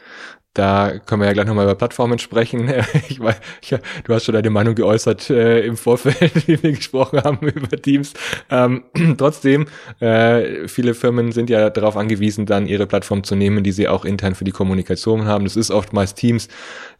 [0.58, 2.72] da können wir ja gleich nochmal über Plattformen sprechen.
[3.10, 7.24] Ich weiß, ich, du hast schon deine Meinung geäußert äh, im Vorfeld, wie wir gesprochen
[7.24, 8.13] haben über Teams.
[8.50, 8.84] Ähm,
[9.17, 9.67] trotzdem,
[10.00, 14.04] äh, viele Firmen sind ja darauf angewiesen, dann ihre Plattform zu nehmen, die sie auch
[14.04, 15.43] intern für die Kommunikation haben.
[15.43, 16.48] Das ist oftmals Teams.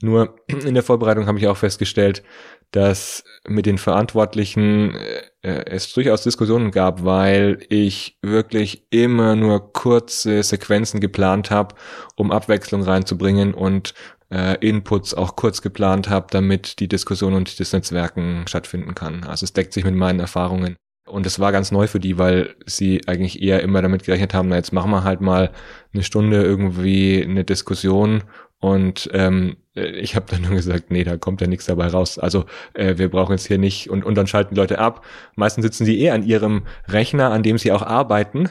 [0.02, 2.24] Nur in der Vorbereitung habe ich auch festgestellt,
[2.72, 4.96] dass mit den Verantwortlichen
[5.42, 11.76] äh, es durchaus Diskussionen gab, weil ich wirklich immer nur kurze Sequenzen geplant habe,
[12.16, 13.94] um Abwechslung reinzubringen und
[14.30, 19.24] äh, Inputs auch kurz geplant habe, damit die Diskussion und das Netzwerken stattfinden kann.
[19.24, 20.76] Also es deckt sich mit meinen Erfahrungen.
[21.08, 24.50] Und es war ganz neu für die, weil sie eigentlich eher immer damit gerechnet haben,
[24.50, 25.52] na jetzt machen wir halt mal
[25.94, 28.24] eine Stunde irgendwie eine Diskussion
[28.60, 32.18] und ähm, äh, ich habe dann nur gesagt, nee, da kommt ja nichts dabei raus.
[32.20, 35.06] Also äh, wir brauchen jetzt hier nicht und, und dann schalten die Leute ab.
[35.36, 38.50] Meistens sitzen sie eh an ihrem Rechner, an dem sie auch arbeiten.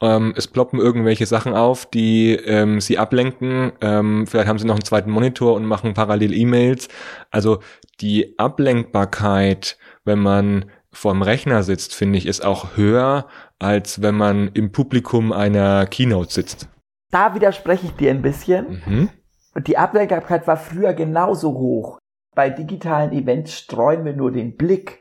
[0.00, 3.72] Ähm, es ploppen irgendwelche Sachen auf, die ähm, sie ablenken.
[3.80, 6.88] Ähm, vielleicht haben sie noch einen zweiten Monitor und machen parallel E-Mails.
[7.30, 7.60] Also
[8.00, 13.26] die Ablenkbarkeit, wenn man vorm Rechner sitzt, finde ich, ist auch höher,
[13.58, 16.68] als wenn man im Publikum einer Keynote sitzt.
[17.10, 18.82] Da widerspreche ich dir ein bisschen.
[18.86, 19.10] Mhm
[19.60, 21.98] die Ablenkbarkeit war früher genauso hoch.
[22.34, 25.00] Bei digitalen Events streuen wir nur den Blick.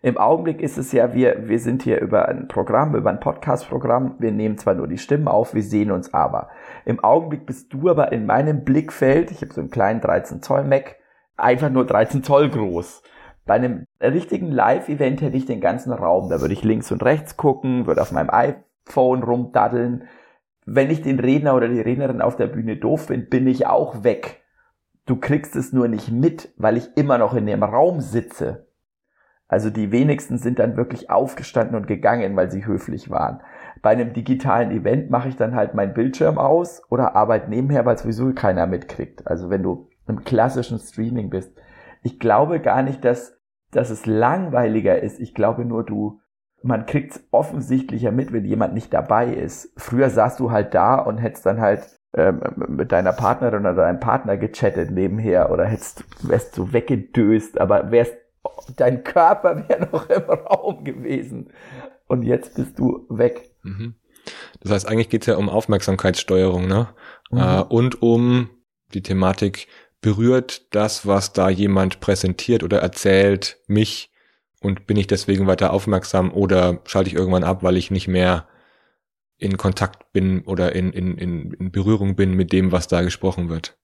[0.00, 4.14] Im Augenblick ist es ja, wir, wir sind hier über ein Programm, über ein Podcast-Programm.
[4.20, 6.50] Wir nehmen zwar nur die Stimmen auf, wir sehen uns aber.
[6.84, 10.62] Im Augenblick bist du aber in meinem Blickfeld, ich habe so einen kleinen 13 Zoll
[10.62, 10.96] Mac,
[11.36, 13.02] einfach nur 13 Zoll groß.
[13.44, 16.28] Bei einem richtigen Live-Event hätte ich den ganzen Raum.
[16.28, 20.04] Da würde ich links und rechts gucken, würde auf meinem iPhone rumdaddeln.
[20.70, 24.04] Wenn ich den Redner oder die Rednerin auf der Bühne doof finde, bin ich auch
[24.04, 24.42] weg.
[25.06, 28.66] Du kriegst es nur nicht mit, weil ich immer noch in dem Raum sitze.
[29.48, 33.40] Also die wenigsten sind dann wirklich aufgestanden und gegangen, weil sie höflich waren.
[33.80, 37.96] Bei einem digitalen Event mache ich dann halt meinen Bildschirm aus oder arbeite nebenher, weil
[37.96, 39.26] sowieso keiner mitkriegt.
[39.26, 41.58] Also wenn du im klassischen Streaming bist.
[42.02, 45.18] Ich glaube gar nicht, dass, dass es langweiliger ist.
[45.18, 46.20] Ich glaube nur, du,
[46.62, 49.72] man kriegt es offensichtlicher mit, wenn jemand nicht dabei ist.
[49.76, 54.00] Früher saßt du halt da und hättest dann halt ähm, mit deiner Partnerin oder deinem
[54.00, 58.16] Partner gechattet nebenher oder hättest, wärst du weggedöst, aber wärst,
[58.76, 61.52] dein Körper wäre noch im Raum gewesen.
[62.06, 63.50] Und jetzt bist du weg.
[63.62, 63.94] Mhm.
[64.60, 66.88] Das heißt, eigentlich geht's ja um Aufmerksamkeitssteuerung, ne?
[67.30, 67.38] Mhm.
[67.38, 68.50] Äh, und um
[68.94, 69.68] die Thematik,
[70.00, 74.12] berührt das, was da jemand präsentiert oder erzählt, mich
[74.60, 78.48] und bin ich deswegen weiter aufmerksam oder schalte ich irgendwann ab, weil ich nicht mehr
[79.36, 83.48] in Kontakt bin oder in, in, in, in Berührung bin mit dem, was da gesprochen
[83.48, 83.78] wird.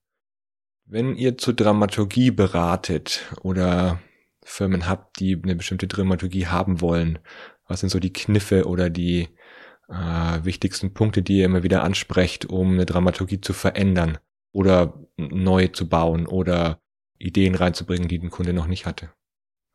[0.85, 4.01] Wenn ihr zur Dramaturgie beratet oder
[4.43, 7.19] Firmen habt, die eine bestimmte Dramaturgie haben wollen,
[7.67, 9.29] was sind so die Kniffe oder die
[9.89, 14.17] äh, wichtigsten Punkte, die ihr immer wieder ansprecht, um eine Dramaturgie zu verändern
[14.51, 16.79] oder neu zu bauen oder
[17.17, 19.09] Ideen reinzubringen, die den Kunde noch nicht hatte?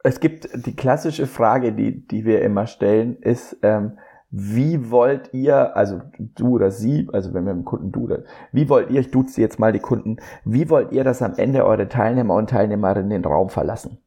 [0.03, 3.99] Es gibt die klassische Frage, die, die wir immer stellen, ist, ähm,
[4.31, 8.09] wie wollt ihr, also du oder sie, also wenn wir mit dem Kunden du
[8.53, 11.65] wie wollt ihr, ich duze jetzt mal die Kunden, wie wollt ihr, dass am Ende
[11.65, 13.99] eure Teilnehmer und Teilnehmerinnen den Raum verlassen?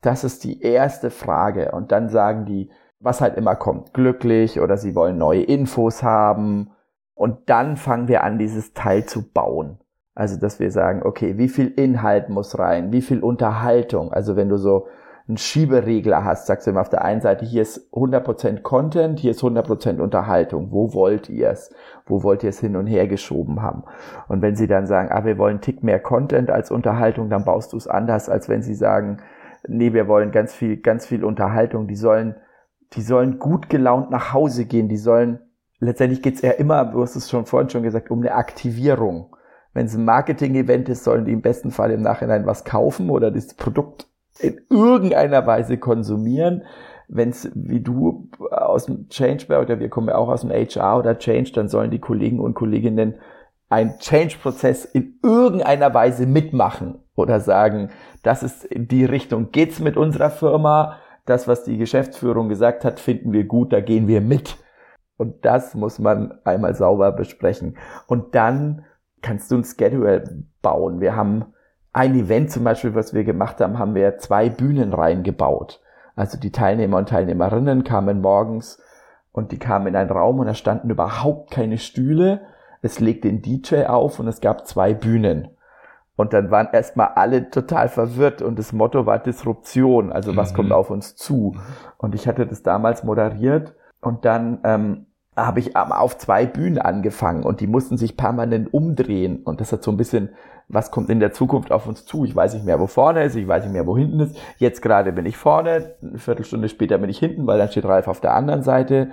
[0.00, 1.70] Das ist die erste Frage.
[1.70, 6.70] Und dann sagen die, was halt immer kommt, glücklich oder sie wollen neue Infos haben.
[7.14, 9.78] Und dann fangen wir an, dieses Teil zu bauen.
[10.14, 14.12] Also, dass wir sagen, okay, wie viel Inhalt muss rein, wie viel Unterhaltung.
[14.12, 14.88] Also, wenn du so
[15.28, 19.30] einen Schieberegler hast, sagst du immer auf der einen Seite, hier ist 100% Content, hier
[19.30, 20.72] ist 100% Unterhaltung.
[20.72, 21.72] Wo wollt ihr es?
[22.06, 23.84] Wo wollt ihr es hin und her geschoben haben?
[24.28, 27.44] Und wenn sie dann sagen, ah, wir wollen einen Tick mehr Content als Unterhaltung, dann
[27.44, 29.18] baust du es anders, als wenn sie sagen,
[29.68, 31.86] nee, wir wollen ganz viel, ganz viel Unterhaltung.
[31.86, 32.34] Die sollen,
[32.94, 34.88] die sollen gut gelaunt nach Hause gehen.
[34.88, 35.38] Die sollen,
[35.78, 39.36] letztendlich geht's eher immer, du hast es schon vorhin schon gesagt, um eine Aktivierung.
[39.72, 43.30] Wenn es ein Marketing-Event ist, sollen die im besten Fall im Nachhinein was kaufen oder
[43.30, 46.64] das Produkt in irgendeiner Weise konsumieren.
[47.08, 50.98] Wenn es wie du aus dem Change oder wir kommen ja auch aus dem HR
[50.98, 53.16] oder Change, dann sollen die Kollegen und Kolleginnen
[53.68, 57.90] einen Change-Prozess in irgendeiner Weise mitmachen oder sagen,
[58.22, 60.98] das ist die Richtung geht's mit unserer Firma.
[61.24, 64.56] Das, was die Geschäftsführung gesagt hat, finden wir gut, da gehen wir mit.
[65.16, 67.78] Und das muss man einmal sauber besprechen.
[68.06, 68.84] Und dann
[69.20, 71.00] kannst du ein Schedule bauen.
[71.00, 71.46] Wir haben
[71.92, 75.80] ein Event zum Beispiel, was wir gemacht haben, haben wir zwei Bühnen reingebaut.
[76.16, 78.80] Also die Teilnehmer und Teilnehmerinnen kamen morgens
[79.32, 82.42] und die kamen in einen Raum und da standen überhaupt keine Stühle.
[82.82, 85.48] Es legte den DJ auf und es gab zwei Bühnen.
[86.16, 90.56] Und dann waren erstmal alle total verwirrt und das Motto war Disruption, also was mhm.
[90.56, 91.56] kommt auf uns zu.
[91.96, 97.42] Und ich hatte das damals moderiert und dann ähm, habe ich auf zwei Bühnen angefangen
[97.44, 99.42] und die mussten sich permanent umdrehen.
[99.42, 100.30] Und das hat so ein bisschen,
[100.68, 102.24] was kommt in der Zukunft auf uns zu?
[102.24, 104.36] Ich weiß nicht mehr, wo vorne ist, ich weiß nicht mehr, wo hinten ist.
[104.58, 108.08] Jetzt gerade bin ich vorne, eine Viertelstunde später bin ich hinten, weil dann steht Ralf
[108.08, 109.10] auf der anderen Seite.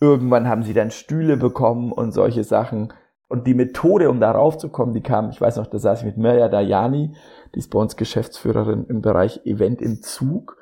[0.00, 2.92] Irgendwann haben sie dann Stühle bekommen und solche Sachen.
[3.28, 6.16] Und die Methode, um da raufzukommen, die kam, ich weiß noch, da saß ich mit
[6.18, 7.14] Mirja Dayani,
[7.54, 10.56] die ist bei uns Geschäftsführerin im Bereich Event im Zug.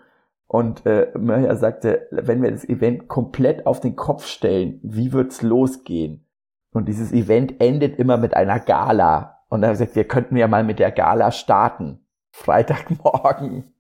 [0.47, 5.41] Und äh, Mörja sagte, wenn wir das Event komplett auf den Kopf stellen, wie wird's
[5.41, 6.27] losgehen?
[6.73, 9.39] Und dieses Event endet immer mit einer Gala.
[9.53, 12.07] Und dann haben wir gesagt, wir könnten ja mal mit der Gala starten.
[12.31, 13.75] Freitagmorgen.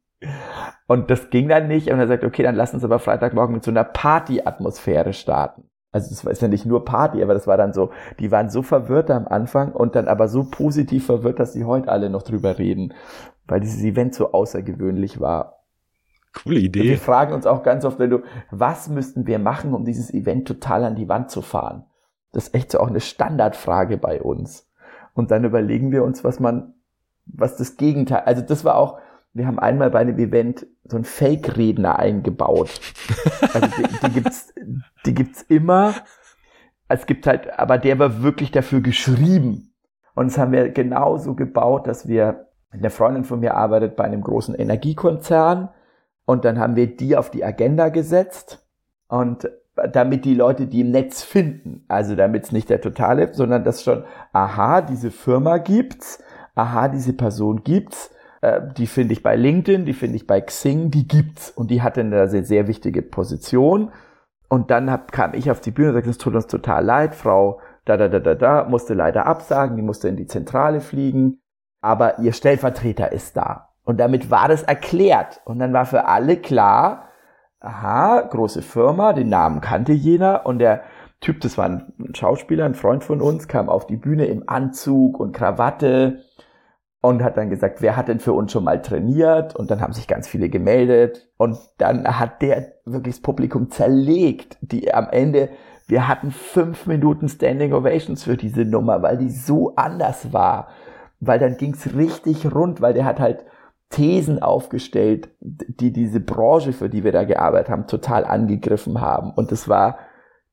[0.86, 1.90] Und das ging dann nicht.
[1.90, 5.70] Und er sagt, okay, dann lass uns aber Freitagmorgen mit so einer Party-Atmosphäre starten.
[5.90, 8.60] Also das war ja nicht nur Party, aber das war dann so, die waren so
[8.60, 12.58] verwirrt am Anfang und dann aber so positiv verwirrt, dass sie heute alle noch drüber
[12.58, 12.92] reden,
[13.46, 15.64] weil dieses Event so außergewöhnlich war.
[16.34, 16.82] Coole Idee.
[16.82, 18.18] wir fragen uns auch ganz oft, wenn du,
[18.50, 21.86] was müssten wir machen, um dieses Event total an die Wand zu fahren?
[22.32, 24.68] Das ist echt so auch eine Standardfrage bei uns.
[25.14, 26.74] Und dann überlegen wir uns, was man,
[27.26, 28.98] was das Gegenteil, also das war auch,
[29.34, 32.80] wir haben einmal bei einem Event so einen Fake-Redner eingebaut.
[33.54, 34.54] Also die, die gibt's,
[35.04, 35.94] die gibt's immer.
[36.88, 39.74] Es gibt halt, aber der war wirklich dafür geschrieben.
[40.14, 44.22] Und das haben wir genauso gebaut, dass wir, eine Freundin von mir arbeitet bei einem
[44.22, 45.68] großen Energiekonzern
[46.24, 48.66] und dann haben wir die auf die Agenda gesetzt
[49.08, 49.50] und
[49.92, 51.84] damit die Leute die im Netz finden.
[51.88, 56.22] Also damit es nicht der totale, sondern dass schon, aha, diese Firma gibt's,
[56.54, 58.10] aha, diese Person gibt's
[58.42, 61.50] äh, die finde ich bei LinkedIn, die finde ich bei Xing, die gibt's.
[61.50, 63.92] Und die hatte eine sehr, sehr wichtige Position.
[64.48, 67.14] Und dann hab, kam ich auf die Bühne und sagte, es tut uns total leid,
[67.14, 71.40] Frau da, da, da, da, da, musste leider absagen, die musste in die Zentrale fliegen,
[71.80, 73.70] aber ihr Stellvertreter ist da.
[73.84, 75.40] Und damit war das erklärt.
[75.44, 77.08] Und dann war für alle klar,
[77.62, 80.82] aha, große Firma, den Namen kannte jener und der
[81.20, 85.20] Typ, das war ein Schauspieler, ein Freund von uns, kam auf die Bühne im Anzug
[85.20, 86.24] und Krawatte
[87.00, 89.54] und hat dann gesagt, wer hat denn für uns schon mal trainiert?
[89.54, 91.28] Und dann haben sich ganz viele gemeldet.
[91.36, 95.50] Und dann hat der wirklich das Publikum zerlegt, die am Ende,
[95.86, 100.68] wir hatten fünf Minuten Standing Ovations für diese Nummer, weil die so anders war.
[101.18, 103.44] Weil dann ging's richtig rund, weil der hat halt
[103.92, 109.30] Thesen aufgestellt, die diese Branche, für die wir da gearbeitet haben, total angegriffen haben.
[109.30, 109.98] Und das war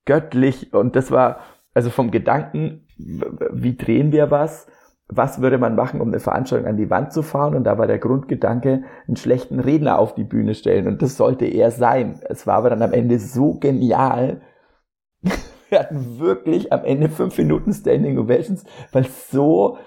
[0.05, 1.39] göttlich und das war,
[1.73, 4.67] also vom Gedanken, wie drehen wir was?
[5.07, 7.55] Was würde man machen, um eine Veranstaltung an die Wand zu fahren?
[7.55, 10.87] Und da war der Grundgedanke, einen schlechten Redner auf die Bühne stellen.
[10.87, 12.19] Und das sollte er sein.
[12.29, 14.41] Es war aber dann am Ende so genial.
[15.69, 19.77] Wir hatten wirklich am Ende fünf Minuten Standing Ovations, weil so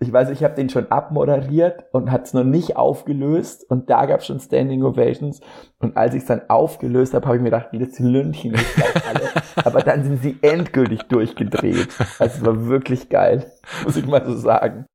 [0.00, 4.06] ich weiß, ich habe den schon abmoderiert und hat es noch nicht aufgelöst und da
[4.06, 5.40] gab es schon Standing Ovations
[5.78, 8.76] und als ich es dann aufgelöst habe, habe ich mir gedacht, das Lündchen ist
[9.08, 9.28] alle.
[9.64, 11.88] Aber dann sind sie endgültig durchgedreht.
[12.18, 13.50] Also es war wirklich geil,
[13.84, 14.86] muss ich mal so sagen.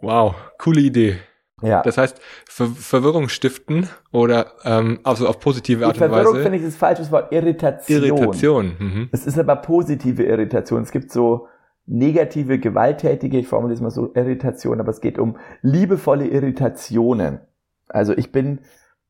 [0.00, 1.18] Wow, coole Idee.
[1.62, 1.82] Ja.
[1.82, 6.12] Das heißt, Ver Verwirrung stiften oder ähm, also auf positive Art und Weise.
[6.14, 7.32] Verwirrung finde ich das falsche Wort.
[7.32, 8.04] Irritation.
[8.04, 8.76] Irritation.
[8.78, 9.08] Mhm.
[9.10, 10.82] Es ist aber positive Irritation.
[10.82, 11.48] Es gibt so
[11.88, 17.40] negative, gewalttätige, ich formuliere es mal so, Irritation, aber es geht um liebevolle Irritationen.
[17.88, 18.60] Also ich bin,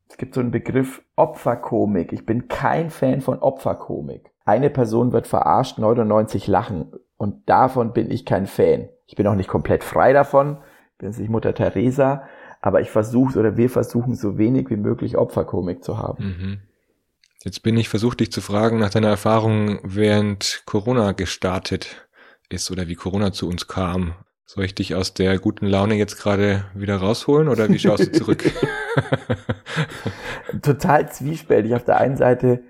[0.07, 2.13] es gibt so einen Begriff Opferkomik.
[2.13, 4.31] Ich bin kein Fan von Opferkomik.
[4.45, 6.93] Eine Person wird verarscht, 99 lachen.
[7.17, 8.89] Und davon bin ich kein Fan.
[9.05, 10.57] Ich bin auch nicht komplett frei davon.
[10.93, 12.23] Ich bin nicht Mutter Teresa.
[12.61, 16.23] Aber ich versuche oder wir versuchen so wenig wie möglich Opferkomik zu haben.
[16.23, 16.57] Mhm.
[17.43, 22.08] Jetzt bin ich versucht, dich zu fragen nach deiner Erfahrung während Corona gestartet
[22.49, 24.15] ist oder wie Corona zu uns kam.
[24.45, 28.11] Soll ich dich aus der guten Laune jetzt gerade wieder rausholen oder wie schaust du
[28.11, 28.51] zurück?
[30.63, 31.75] Total zwiespältig.
[31.75, 32.63] Auf der einen Seite,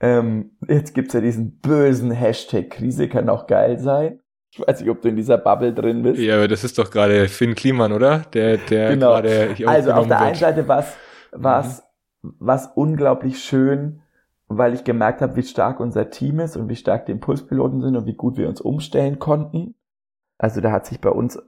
[0.00, 4.20] ähm, jetzt gibt's ja diesen bösen Hashtag Krise kann auch geil sein.
[4.52, 6.20] Ich weiß nicht, ob du in dieser Bubble drin bist.
[6.20, 8.20] Ja, aber das ist doch gerade Finn Kliman, oder?
[8.32, 9.08] Der, der genau.
[9.08, 10.28] gerade hier Also auf der wird.
[10.28, 10.96] einen Seite war's,
[11.32, 11.82] war's,
[12.22, 12.72] mhm.
[12.74, 14.00] unglaublich schön,
[14.48, 17.96] weil ich gemerkt habe, wie stark unser Team ist und wie stark die Impulspiloten sind
[17.96, 19.74] und wie gut wir uns umstellen konnten.
[20.38, 21.38] Also da hat sich bei uns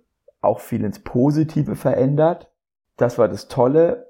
[0.40, 2.50] auch viel ins Positive verändert.
[2.96, 4.08] Das war das Tolle.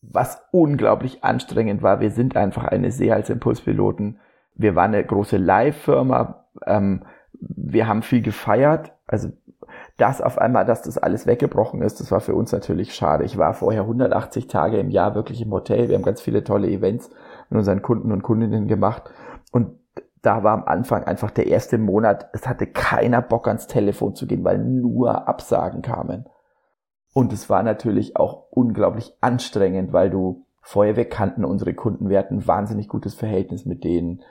[0.00, 4.20] Was unglaublich anstrengend war, wir sind einfach eine sehr als Impulspiloten.
[4.54, 6.46] Wir waren eine große Live-Firma.
[6.66, 8.92] Ähm, wir haben viel gefeiert.
[9.06, 9.30] Also
[9.96, 13.24] das auf einmal, dass das alles weggebrochen ist, das war für uns natürlich schade.
[13.24, 15.88] Ich war vorher 180 Tage im Jahr wirklich im Hotel.
[15.88, 17.10] Wir haben ganz viele tolle Events
[17.50, 19.10] mit unseren Kunden und Kundinnen gemacht.
[19.52, 19.78] Und
[20.22, 24.26] da war am Anfang einfach der erste Monat, es hatte keiner Bock ans Telefon zu
[24.26, 26.26] gehen, weil nur Absagen kamen.
[27.12, 32.18] Und es war natürlich auch unglaublich anstrengend, weil du vorher, wir kannten unsere Kunden, wir
[32.18, 34.22] hatten ein wahnsinnig gutes Verhältnis mit denen.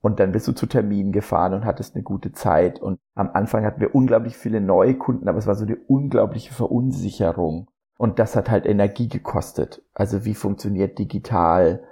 [0.00, 2.80] Und dann bist du zu Terminen gefahren und hattest eine gute Zeit.
[2.80, 6.54] Und am Anfang hatten wir unglaublich viele neue Kunden, aber es war so eine unglaubliche
[6.54, 7.68] Verunsicherung.
[7.98, 9.82] Und das hat halt Energie gekostet.
[9.92, 11.82] Also wie funktioniert digital?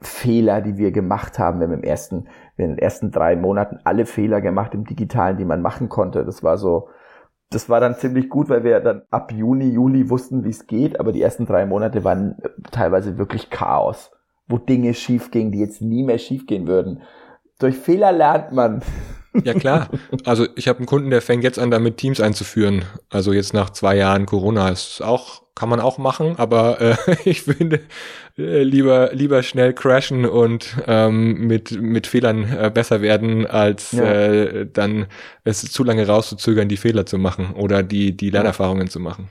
[0.00, 1.60] Fehler, die wir gemacht haben.
[1.60, 5.44] Wir haben im ersten, in den ersten drei Monaten alle Fehler gemacht im Digitalen, die
[5.44, 6.24] man machen konnte.
[6.24, 6.88] Das war so,
[7.50, 11.00] das war dann ziemlich gut, weil wir dann ab Juni, Juli wussten, wie es geht,
[11.00, 12.36] aber die ersten drei Monate waren
[12.70, 14.12] teilweise wirklich Chaos,
[14.46, 17.02] wo Dinge schief gingen, die jetzt nie mehr schief gehen würden.
[17.58, 18.82] Durch Fehler lernt man.
[19.44, 19.88] Ja klar.
[20.24, 22.82] Also ich habe einen Kunden, der fängt jetzt an, damit Teams einzuführen.
[23.08, 27.42] Also jetzt nach zwei Jahren Corona ist auch kann man auch machen, aber äh, ich
[27.42, 27.80] finde
[28.38, 34.04] äh, lieber lieber schnell crashen und ähm, mit mit Fehlern äh, besser werden, als ja.
[34.04, 35.06] äh, dann
[35.42, 38.90] es zu lange rauszuzögern, die Fehler zu machen oder die die Lernerfahrungen ja.
[38.90, 39.30] zu machen.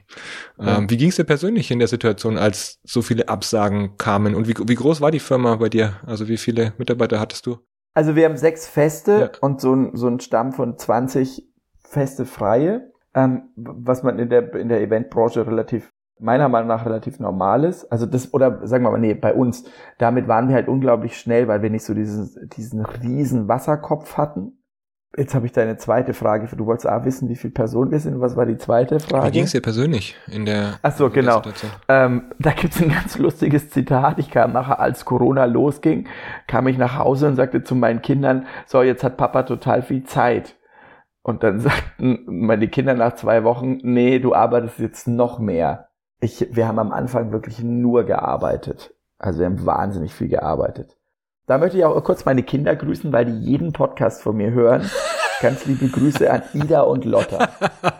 [0.60, 0.90] Ähm, ja.
[0.90, 4.56] Wie ging es dir persönlich in der Situation, als so viele Absagen kamen und wie
[4.68, 5.94] wie groß war die Firma bei dir?
[6.06, 7.60] Also wie viele Mitarbeiter hattest du?
[7.94, 11.48] Also wir haben sechs Feste und so ein so ein Stamm von 20
[11.80, 12.92] Feste freie.
[13.16, 17.90] Ähm, was man in der in der Eventbranche relativ meiner Meinung nach relativ normales.
[17.92, 19.64] Also das, oder sagen wir mal, nee, bei uns,
[19.98, 24.54] damit waren wir halt unglaublich schnell, weil wir nicht so diesen, diesen riesen Wasserkopf hatten.
[25.16, 26.48] Jetzt habe ich deine zweite Frage.
[26.56, 28.20] Du wolltest auch wissen, wie viele Personen wir sind.
[28.20, 29.28] Was war die zweite Frage?
[29.28, 31.42] Wie ging es dir persönlich in der Ach so, genau.
[31.88, 34.20] Ähm, da gibt's ein ganz lustiges Zitat.
[34.20, 36.08] Ich kam nachher, als Corona losging,
[36.46, 40.04] kam ich nach Hause und sagte zu meinen Kindern, so, jetzt hat Papa total viel
[40.04, 40.56] Zeit.
[41.24, 45.87] Und dann sagten meine Kinder nach zwei Wochen, nee, du arbeitest jetzt noch mehr.
[46.20, 48.94] Ich, wir haben am Anfang wirklich nur gearbeitet.
[49.20, 50.98] Also wir haben wahnsinnig viel gearbeitet.
[51.46, 54.90] Da möchte ich auch kurz meine Kinder grüßen, weil die jeden Podcast von mir hören.
[55.42, 57.50] Ganz liebe Grüße an Ida und Lotta.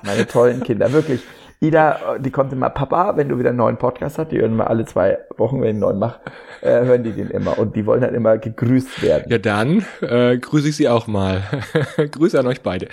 [0.04, 0.92] Meine tollen Kinder.
[0.92, 1.22] Wirklich.
[1.60, 4.70] Ida, die kommt immer, Papa, wenn du wieder einen neuen Podcast hast, die hören immer
[4.70, 6.20] alle zwei Wochen, wenn ich einen neuen mache,
[6.62, 7.58] äh, hören die den immer.
[7.58, 9.26] Und die wollen dann immer gegrüßt werden.
[9.28, 11.42] Ja, dann äh, grüße ich sie auch mal.
[12.12, 12.90] Grüße an euch beide.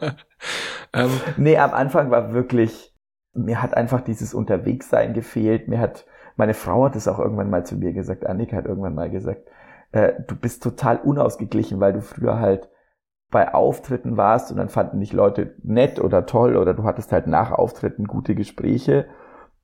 [0.94, 1.10] ähm.
[1.36, 2.93] Nee, am Anfang war wirklich,
[3.34, 5.68] mir hat einfach dieses Unterwegssein gefehlt.
[5.68, 8.94] Mir hat, meine Frau hat es auch irgendwann mal zu mir gesagt, Annika hat irgendwann
[8.94, 9.48] mal gesagt,
[9.92, 12.68] äh, du bist total unausgeglichen, weil du früher halt
[13.30, 17.26] bei Auftritten warst und dann fanden dich Leute nett oder toll oder du hattest halt
[17.26, 19.06] nach Auftritten gute Gespräche.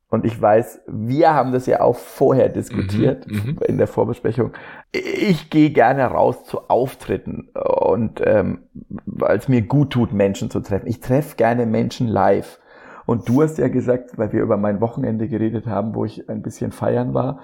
[0.09, 3.59] Und ich weiß, wir haben das ja auch vorher diskutiert mhm, mhm.
[3.65, 4.53] in der Vorbesprechung.
[4.91, 8.65] Ich gehe gerne raus zu Auftritten und ähm,
[9.07, 10.89] weil es mir gut tut, Menschen zu treffen.
[10.89, 12.59] Ich treffe gerne Menschen live.
[13.07, 16.43] Und du hast ja gesagt, weil wir über mein Wochenende geredet haben, wo ich ein
[16.43, 17.41] bisschen feiern war,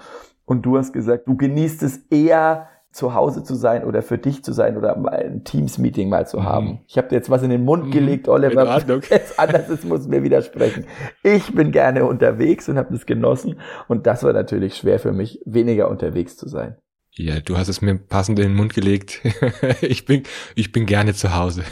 [0.49, 4.42] und du hast gesagt, du genießt es eher, zu Hause zu sein oder für dich
[4.42, 6.66] zu sein oder mal ein Teams-Meeting mal zu haben.
[6.66, 6.79] Mhm.
[6.87, 7.90] Ich habe dir jetzt was in den Mund mhm.
[7.90, 8.81] gelegt, Oliver.
[9.11, 10.87] Jetzt anders ist, muss mir widersprechen.
[11.23, 15.42] Ich bin gerne unterwegs und habe das genossen und das war natürlich schwer für mich,
[15.45, 16.77] weniger unterwegs zu sein.
[17.18, 19.22] Ja, du hast es mir passend in den Mund gelegt.
[19.81, 20.24] ich bin,
[20.55, 21.64] ich bin gerne zu Hause.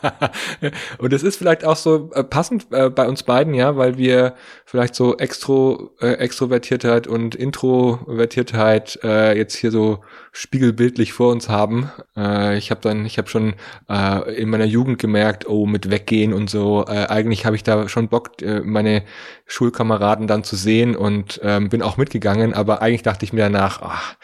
[0.98, 4.34] und es ist vielleicht auch so äh, passend äh, bei uns beiden, ja, weil wir
[4.66, 10.04] vielleicht so Extro, äh, Extrovertiertheit und Introvertiertheit äh, jetzt hier so
[10.36, 11.92] spiegelbildlich vor uns haben.
[12.16, 13.54] Äh, ich habe dann, ich habe schon
[13.88, 16.84] äh, in meiner Jugend gemerkt, oh, mit weggehen und so.
[16.88, 19.04] Äh, eigentlich habe ich da schon Bock, äh, meine
[19.46, 22.52] Schulkameraden dann zu sehen und ähm, bin auch mitgegangen.
[22.52, 24.16] Aber eigentlich dachte ich mir danach, ach,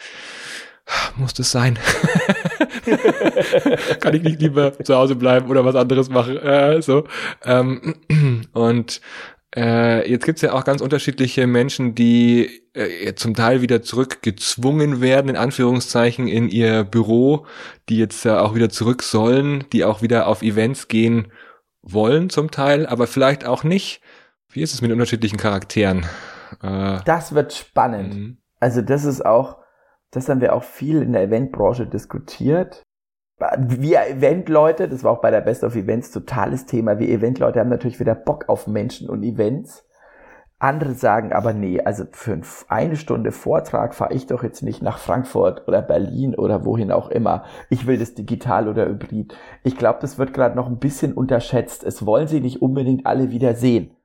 [1.15, 1.79] muss das sein?
[4.01, 6.35] Kann ich nicht lieber zu Hause bleiben oder was anderes machen?
[6.35, 7.05] Äh, so.
[7.45, 7.95] Ähm,
[8.51, 8.99] und
[9.55, 15.29] äh, jetzt gibt's ja auch ganz unterschiedliche Menschen, die äh, zum Teil wieder zurückgezwungen werden,
[15.29, 17.45] in Anführungszeichen, in ihr Büro,
[17.89, 21.31] die jetzt ja auch wieder zurück sollen, die auch wieder auf Events gehen
[21.81, 24.01] wollen zum Teil, aber vielleicht auch nicht.
[24.49, 26.05] Wie ist es mit unterschiedlichen Charakteren?
[26.61, 28.15] Äh, das wird spannend.
[28.15, 28.37] Mhm.
[28.59, 29.57] Also das ist auch,
[30.11, 32.83] das haben wir auch viel in der Eventbranche diskutiert
[33.57, 37.69] wir Eventleute, das war auch bei der Best of Events totales Thema, wir Eventleute haben
[37.69, 39.85] natürlich wieder Bock auf Menschen und Events.
[40.59, 44.99] Andere sagen aber nee, also für eine Stunde Vortrag fahre ich doch jetzt nicht nach
[44.99, 47.45] Frankfurt oder Berlin oder wohin auch immer.
[47.71, 49.35] Ich will das digital oder hybrid.
[49.63, 51.83] Ich glaube, das wird gerade noch ein bisschen unterschätzt.
[51.83, 53.95] Es wollen sie nicht unbedingt alle wieder sehen.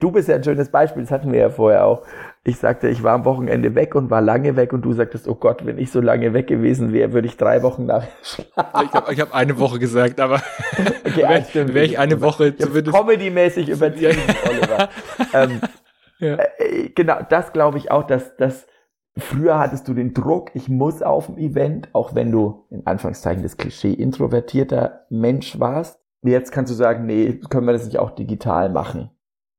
[0.00, 2.02] Du bist ja ein schönes Beispiel, das hatten wir ja vorher auch.
[2.42, 5.34] Ich sagte, ich war am Wochenende weg und war lange weg und du sagtest, oh
[5.34, 8.88] Gott, wenn ich so lange weg gewesen wäre, würde ich drei Wochen nach schlafen.
[8.88, 10.42] Ich habe ich hab eine Woche gesagt, aber
[11.06, 12.96] okay, wäre wär ich eine Woche zumindest...
[12.96, 14.16] Comedy-mäßig überziehen,
[14.48, 14.88] Oliver.
[15.32, 15.60] ähm,
[16.18, 16.38] ja.
[16.58, 18.66] äh, genau, das glaube ich auch, dass, dass
[19.16, 23.42] früher hattest du den Druck, ich muss auf dem Event, auch wenn du in Anführungszeichen
[23.42, 26.00] das Klischee introvertierter Mensch warst.
[26.22, 29.10] Jetzt kannst du sagen, nee, können wir das nicht auch digital machen?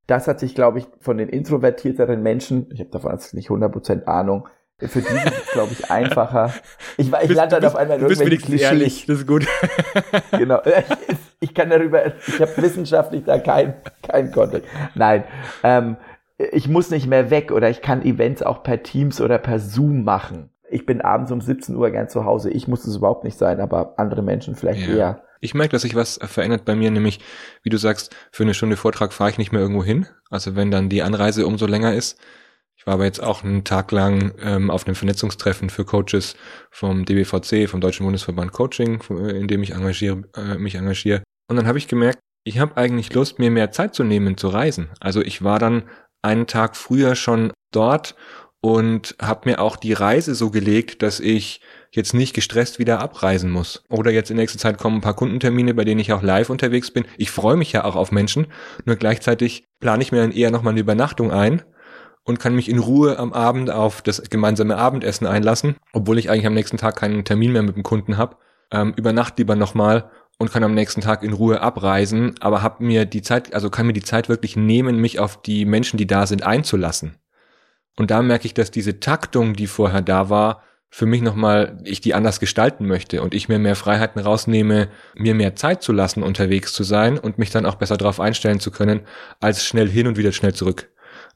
[0.07, 4.05] Das hat sich, glaube ich, von den introvertierteren Menschen, ich habe davon jetzt nicht 100%
[4.05, 6.53] Ahnung, für die ist es, glaube ich, einfacher.
[6.97, 8.61] Ich, ich lande dann auf einmal in irgendwelchen Klischees.
[8.61, 9.47] Ehrlich, das ist gut.
[10.31, 10.61] genau.
[10.65, 14.69] Ich, ich kann darüber, ich habe wissenschaftlich da keinen kein Kontext.
[14.93, 15.23] Nein.
[15.63, 15.95] Ähm,
[16.37, 20.03] ich muss nicht mehr weg oder ich kann Events auch per Teams oder per Zoom
[20.03, 20.49] machen.
[20.69, 22.49] Ich bin abends um 17 Uhr gern zu Hause.
[22.49, 24.95] Ich muss es überhaupt nicht sein, aber andere Menschen vielleicht ja.
[24.95, 25.23] eher.
[25.41, 27.19] Ich merke, dass sich was verändert bei mir, nämlich,
[27.63, 30.07] wie du sagst, für eine Stunde Vortrag fahre ich nicht mehr irgendwo hin.
[30.29, 32.19] Also wenn dann die Anreise umso länger ist.
[32.77, 36.35] Ich war aber jetzt auch einen Tag lang ähm, auf einem Vernetzungstreffen für Coaches
[36.69, 41.23] vom DBVC, vom Deutschen Bundesverband Coaching, äh, in dem ich engagiere, äh, mich engagiere.
[41.47, 44.49] Und dann habe ich gemerkt, ich habe eigentlich Lust, mir mehr Zeit zu nehmen, zu
[44.49, 44.89] reisen.
[44.99, 45.89] Also ich war dann
[46.21, 48.15] einen Tag früher schon dort
[48.61, 53.51] und habe mir auch die Reise so gelegt, dass ich jetzt nicht gestresst wieder abreisen
[53.51, 53.83] muss.
[53.89, 56.91] Oder jetzt in nächster Zeit kommen ein paar Kundentermine, bei denen ich auch live unterwegs
[56.91, 57.05] bin.
[57.17, 58.47] Ich freue mich ja auch auf Menschen,
[58.85, 61.61] nur gleichzeitig plane ich mir dann eher nochmal eine Übernachtung ein
[62.23, 66.47] und kann mich in Ruhe am Abend auf das gemeinsame Abendessen einlassen, obwohl ich eigentlich
[66.47, 68.37] am nächsten Tag keinen Termin mehr mit dem Kunden habe.
[68.71, 73.05] Ähm, übernacht lieber nochmal und kann am nächsten Tag in Ruhe abreisen, aber hab mir
[73.05, 76.25] die Zeit, also kann mir die Zeit wirklich nehmen, mich auf die Menschen, die da
[76.27, 77.15] sind, einzulassen.
[77.95, 81.99] Und da merke ich, dass diese Taktung, die vorher da war, für mich nochmal, ich
[81.99, 86.23] die anders gestalten möchte und ich mir mehr Freiheiten rausnehme, mir mehr Zeit zu lassen,
[86.23, 89.01] unterwegs zu sein und mich dann auch besser darauf einstellen zu können,
[89.41, 90.89] als schnell hin und wieder schnell zurück.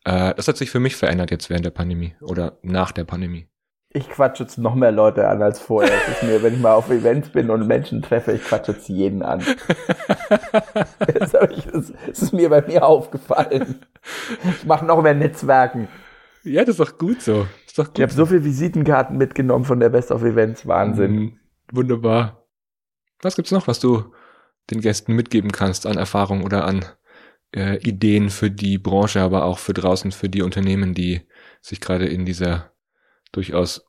[0.06, 3.48] Äh, das hat sich für mich verändert jetzt während der Pandemie oder nach der Pandemie.
[3.92, 5.92] Ich quatsche jetzt noch mehr Leute an als vorher.
[6.08, 8.88] Es ist mir, wenn ich mal auf Events bin und Menschen treffe, ich quatsche jetzt
[8.88, 9.40] jeden an.
[11.00, 13.82] das, ich, das, das, ist mir bei mir aufgefallen.
[14.44, 15.88] Ich mache noch mehr Netzwerken.
[16.44, 17.48] Ja, das ist doch gut so.
[17.76, 20.68] Doch gut ich habe so viele Visitenkarten mitgenommen von der Best of Events.
[20.68, 21.12] Wahnsinn.
[21.12, 21.40] Mhm,
[21.72, 22.46] wunderbar.
[23.22, 24.14] Was gibt's noch, was du
[24.72, 26.86] den Gästen mitgeben kannst an Erfahrung oder an
[27.56, 31.22] äh, Ideen für die Branche, aber auch für draußen, für die Unternehmen, die
[31.62, 32.72] sich gerade in dieser
[33.32, 33.86] durchaus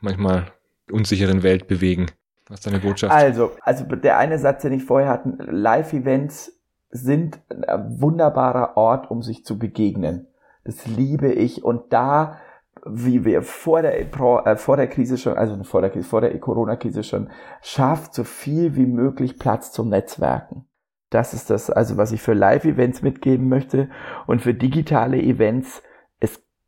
[0.00, 0.52] manchmal
[0.90, 2.06] unsicheren Welt bewegen.
[2.48, 3.14] Was ist deine Botschaft?
[3.14, 6.58] Also, also der eine Satz, den ich vorher hatte, Live-Events
[6.90, 10.26] sind ein wunderbarer Ort, um sich zu begegnen.
[10.68, 12.38] Das liebe ich und da
[12.86, 17.02] wie wir vor der, äh, vor der Krise schon, also vor der, vor der Corona-Krise
[17.02, 17.28] schon,
[17.60, 20.64] schafft so viel wie möglich Platz zum Netzwerken.
[21.10, 23.90] Das ist das, also was ich für Live-Events mitgeben möchte
[24.28, 25.82] und für digitale Events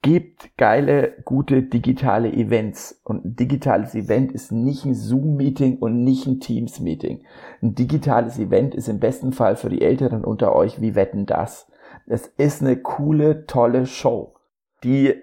[0.02, 3.00] gibt geile, gute digitale Events.
[3.04, 7.24] Und ein digitales Event ist nicht ein Zoom-Meeting und nicht ein Teams-Meeting.
[7.62, 11.70] Ein digitales Event ist im besten Fall für die Älteren unter euch, wie wetten das?
[12.10, 14.34] Es ist eine coole, tolle Show,
[14.82, 15.14] die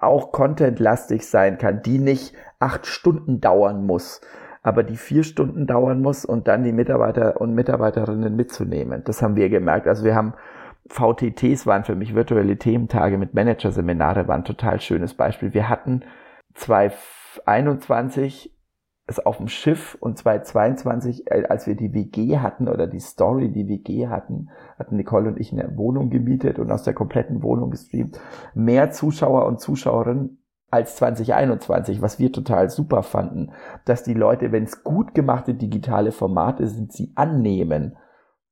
[0.00, 4.22] auch contentlastig sein kann, die nicht acht Stunden dauern muss,
[4.62, 9.02] aber die vier Stunden dauern muss und dann die Mitarbeiter und Mitarbeiterinnen mitzunehmen.
[9.04, 9.86] Das haben wir gemerkt.
[9.86, 10.32] Also wir haben
[10.88, 15.52] VTTs waren für mich virtuelle Thementage mit Managerseminare, war ein total schönes Beispiel.
[15.52, 16.04] Wir hatten
[16.54, 18.56] 2021
[19.10, 23.50] es auf dem Schiff und 2022, äh, als wir die WG hatten oder die Story,
[23.50, 27.70] die WG hatten, hatten Nicole und ich eine Wohnung gemietet und aus der kompletten Wohnung
[27.70, 28.18] gestreamt,
[28.54, 30.38] mehr Zuschauer und Zuschauerinnen
[30.70, 33.50] als 2021, was wir total super fanden,
[33.84, 37.96] dass die Leute, wenn es gut gemachte digitale Formate sind, sie annehmen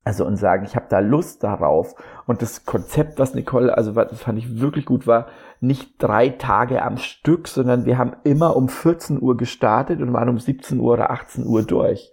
[0.09, 1.95] also und sagen, ich habe da Lust darauf.
[2.27, 5.27] Und das Konzept, was Nicole, also was fand ich wirklich gut, war
[5.61, 10.31] nicht drei Tage am Stück, sondern wir haben immer um 14 Uhr gestartet und waren
[10.31, 12.11] um 17 Uhr oder 18 Uhr durch.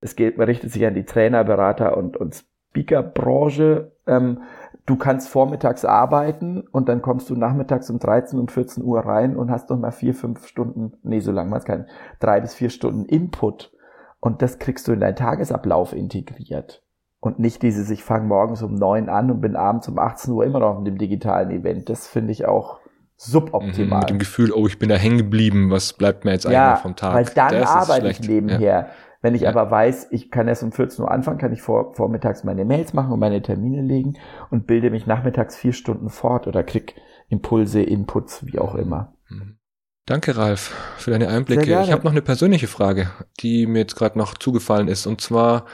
[0.00, 3.92] Es geht, man richtet sich an die Trainer, Berater und, und Speakerbranche.
[4.08, 4.40] Ähm,
[4.86, 9.36] du kannst vormittags arbeiten und dann kommst du nachmittags um 13 und 14 Uhr rein
[9.36, 11.86] und hast noch mal vier, fünf Stunden, nee, so lange war es kein,
[12.18, 13.72] drei bis vier Stunden Input.
[14.18, 16.82] Und das kriegst du in deinen Tagesablauf integriert.
[17.20, 20.44] Und nicht dieses, ich fange morgens um neun an und bin abends um 18 Uhr
[20.44, 21.90] immer noch in dem digitalen Event.
[21.90, 22.80] Das finde ich auch
[23.16, 23.98] suboptimal.
[23.98, 26.54] Mhm, mit dem Gefühl, oh, ich bin da hängen geblieben, was bleibt mir jetzt eigentlich
[26.54, 27.14] ja, vom Tag?
[27.14, 28.60] Weil dann das arbeite ich nebenher.
[28.60, 28.88] Ja.
[29.20, 29.50] Wenn ich ja.
[29.50, 32.94] aber weiß, ich kann erst um 14 Uhr anfangen, kann ich vor, vormittags meine Mails
[32.94, 34.14] machen und meine Termine legen
[34.50, 36.94] und bilde mich nachmittags vier Stunden fort oder krieg
[37.28, 39.12] Impulse, Inputs, wie auch immer.
[39.28, 39.58] Mhm.
[40.06, 41.82] Danke, Ralf, für deine Einblicke.
[41.82, 43.10] Ich habe noch eine persönliche Frage,
[43.40, 45.06] die mir jetzt gerade noch zugefallen ist.
[45.06, 45.66] Und zwar,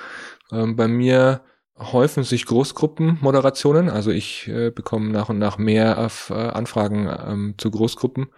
[0.53, 1.43] ähm, bei mir
[1.79, 3.91] häufen sich Großgruppenmoderationen.
[3.91, 8.29] Also ich äh, bekomme nach und nach mehr auf, äh, Anfragen ähm, zu Großgruppen.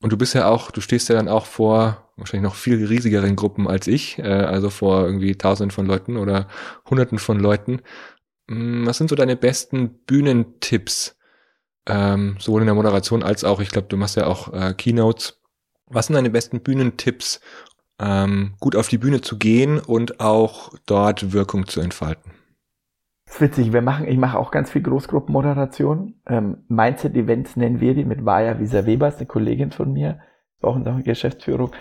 [0.00, 3.36] Und du bist ja auch, du stehst ja dann auch vor wahrscheinlich noch viel riesigeren
[3.36, 6.48] Gruppen als ich, äh, also vor irgendwie tausenden von Leuten oder
[6.88, 7.80] hunderten von Leuten.
[8.48, 11.16] Hm, was sind so deine besten Bühnentipps,
[11.86, 15.40] ähm, sowohl in der Moderation als auch, ich glaube, du machst ja auch äh, Keynotes.
[15.86, 17.40] Was sind deine besten Bühnentipps,
[18.00, 22.32] ähm, gut auf die Bühne zu gehen und auch dort Wirkung zu entfalten.
[23.26, 26.20] Das ist witzig, wir machen, ich mache auch ganz viel Großgruppenmoderation.
[26.26, 30.20] Ähm, Mindset-Events nennen wir die mit Vaja Wieser Webers, eine Kollegin von mir,
[30.60, 31.72] auch in der Geschäftsführung.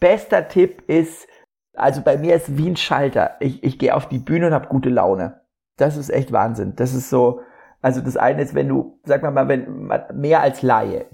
[0.00, 1.26] Bester Tipp ist,
[1.74, 3.32] also bei mir ist wie ein Schalter.
[3.40, 5.40] Ich, ich gehe auf die Bühne und habe gute Laune.
[5.76, 6.74] Das ist echt Wahnsinn.
[6.76, 7.40] Das ist so,
[7.80, 11.06] also das eine ist, wenn du, sag mal mal, wenn mehr als Laie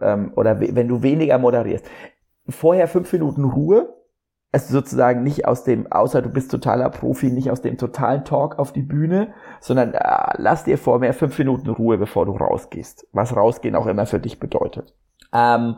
[0.00, 1.86] ähm, oder wenn du weniger moderierst
[2.52, 3.94] vorher fünf Minuten Ruhe,
[4.52, 8.58] also sozusagen nicht aus dem, außer du bist totaler Profi, nicht aus dem totalen Talk
[8.58, 13.08] auf die Bühne, sondern äh, lass dir vorher fünf Minuten Ruhe, bevor du rausgehst.
[13.12, 14.94] Was rausgehen auch immer für dich bedeutet.
[15.32, 15.76] Ähm,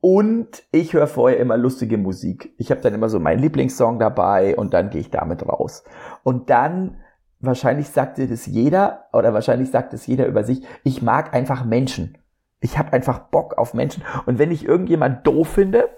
[0.00, 2.54] und ich höre vorher immer lustige Musik.
[2.58, 5.84] Ich habe dann immer so meinen Lieblingssong dabei und dann gehe ich damit raus.
[6.22, 6.98] Und dann,
[7.40, 11.64] wahrscheinlich sagt dir das jeder, oder wahrscheinlich sagt es jeder über sich, ich mag einfach
[11.64, 12.18] Menschen.
[12.60, 14.02] Ich habe einfach Bock auf Menschen.
[14.26, 15.88] Und wenn ich irgendjemand doof finde,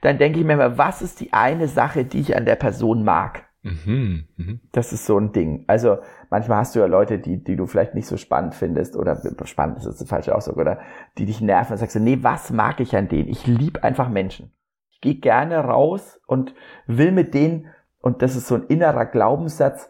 [0.00, 3.04] dann denke ich mir immer, was ist die eine Sache, die ich an der Person
[3.04, 3.44] mag?
[3.62, 4.54] Mhm, mh.
[4.72, 5.64] Das ist so ein Ding.
[5.66, 5.98] Also
[6.30, 9.78] manchmal hast du ja Leute, die, die du vielleicht nicht so spannend findest oder spannend
[9.78, 10.78] ist das der falsche Ausdruck oder
[11.18, 13.28] die dich nerven und sagst du, nee, was mag ich an denen?
[13.28, 14.52] Ich liebe einfach Menschen.
[14.90, 16.54] Ich gehe gerne raus und
[16.86, 17.66] will mit denen,
[18.00, 19.88] und das ist so ein innerer Glaubenssatz,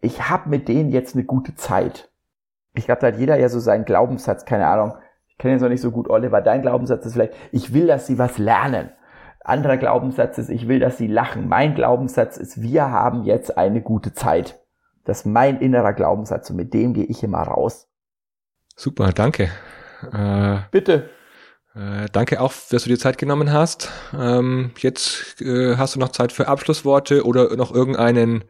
[0.00, 2.10] ich habe mit denen jetzt eine gute Zeit.
[2.74, 4.94] Ich glaube, da hat jeder ja so seinen Glaubenssatz, keine Ahnung,
[5.28, 8.06] ich kenne jetzt noch nicht so gut, Oliver, dein Glaubenssatz ist vielleicht, ich will, dass
[8.06, 8.90] sie was lernen.
[9.44, 11.48] Anderer Glaubenssatz ist, ich will, dass sie lachen.
[11.48, 14.60] Mein Glaubenssatz ist, wir haben jetzt eine gute Zeit.
[15.04, 17.88] Das ist mein innerer Glaubenssatz und mit dem gehe ich immer raus.
[18.76, 19.50] Super, danke.
[20.12, 21.10] Äh, Bitte.
[21.74, 23.90] Äh, danke auch, dass du dir Zeit genommen hast.
[24.18, 28.44] Ähm, jetzt äh, hast du noch Zeit für Abschlussworte oder noch irgendeinen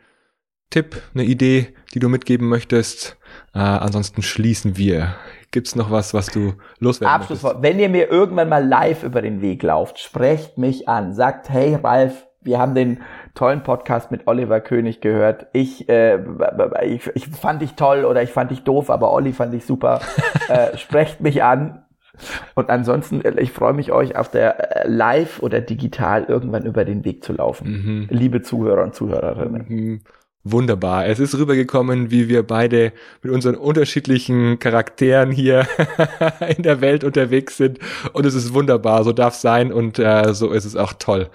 [0.71, 3.17] Tipp, eine Idee, die du mitgeben möchtest.
[3.55, 5.15] Äh, ansonsten schließen wir.
[5.53, 7.63] Gibt's noch was, was du loswerden Abschlusswort.
[7.63, 11.13] Wenn ihr mir irgendwann mal live über den Weg lauft, sprecht mich an.
[11.13, 13.03] Sagt, hey Ralf, wir haben den
[13.35, 15.47] tollen Podcast mit Oliver König gehört.
[15.53, 16.19] Ich, äh,
[16.85, 20.01] ich, ich fand dich toll oder ich fand dich doof, aber Olli fand ich super.
[20.49, 21.85] äh, sprecht mich an.
[22.55, 26.85] Und ansonsten, äh, ich freue mich, euch auf der äh, Live oder digital irgendwann über
[26.85, 27.69] den Weg zu laufen.
[27.71, 28.07] Mhm.
[28.11, 29.65] Liebe Zuhörer und Zuhörerinnen.
[29.69, 30.01] Mhm.
[30.45, 31.07] Wunderbar.
[31.07, 35.69] Es ist rübergekommen, wie wir beide mit unseren unterschiedlichen Charakteren hier
[36.57, 37.79] in der Welt unterwegs sind.
[38.13, 39.05] Und es ist wunderbar.
[39.05, 41.29] So darf es sein und äh, so ist es auch toll.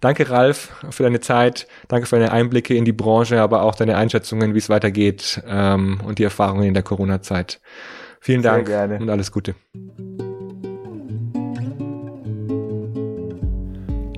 [0.00, 1.66] Danke, Ralf, für deine Zeit.
[1.88, 6.00] Danke für deine Einblicke in die Branche, aber auch deine Einschätzungen, wie es weitergeht ähm,
[6.06, 7.60] und die Erfahrungen in der Corona-Zeit.
[8.20, 8.68] Vielen Dank
[9.00, 9.56] und alles Gute.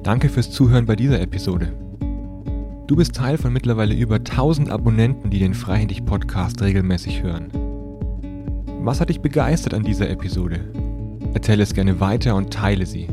[0.03, 1.84] Danke fürs Zuhören bei dieser Episode.
[2.87, 7.49] Du bist Teil von mittlerweile über 1000 Abonnenten, die den Freihändig Podcast regelmäßig hören.
[8.83, 10.61] Was hat dich begeistert an dieser Episode?
[11.33, 13.09] Erzähle es gerne weiter und teile sie.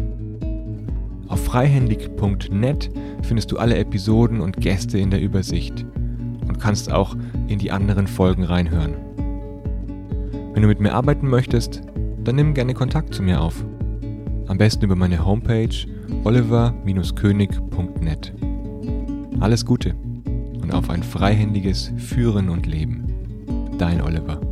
[1.30, 2.92] Auf freihändig.net
[3.22, 5.86] findest du alle Episoden und Gäste in der Übersicht
[6.46, 7.16] und kannst auch
[7.48, 8.96] in die anderen Folgen reinhören.
[10.54, 11.80] Wenn du mit mir arbeiten möchtest,
[12.26, 13.64] dann nimm gerne Kontakt zu mir auf.
[14.48, 15.88] Am besten über meine Homepage
[16.26, 18.34] oliver-könig.net.
[19.40, 19.96] Alles Gute
[20.62, 23.06] und auf ein freihändiges Führen und Leben.
[23.78, 24.51] Dein Oliver.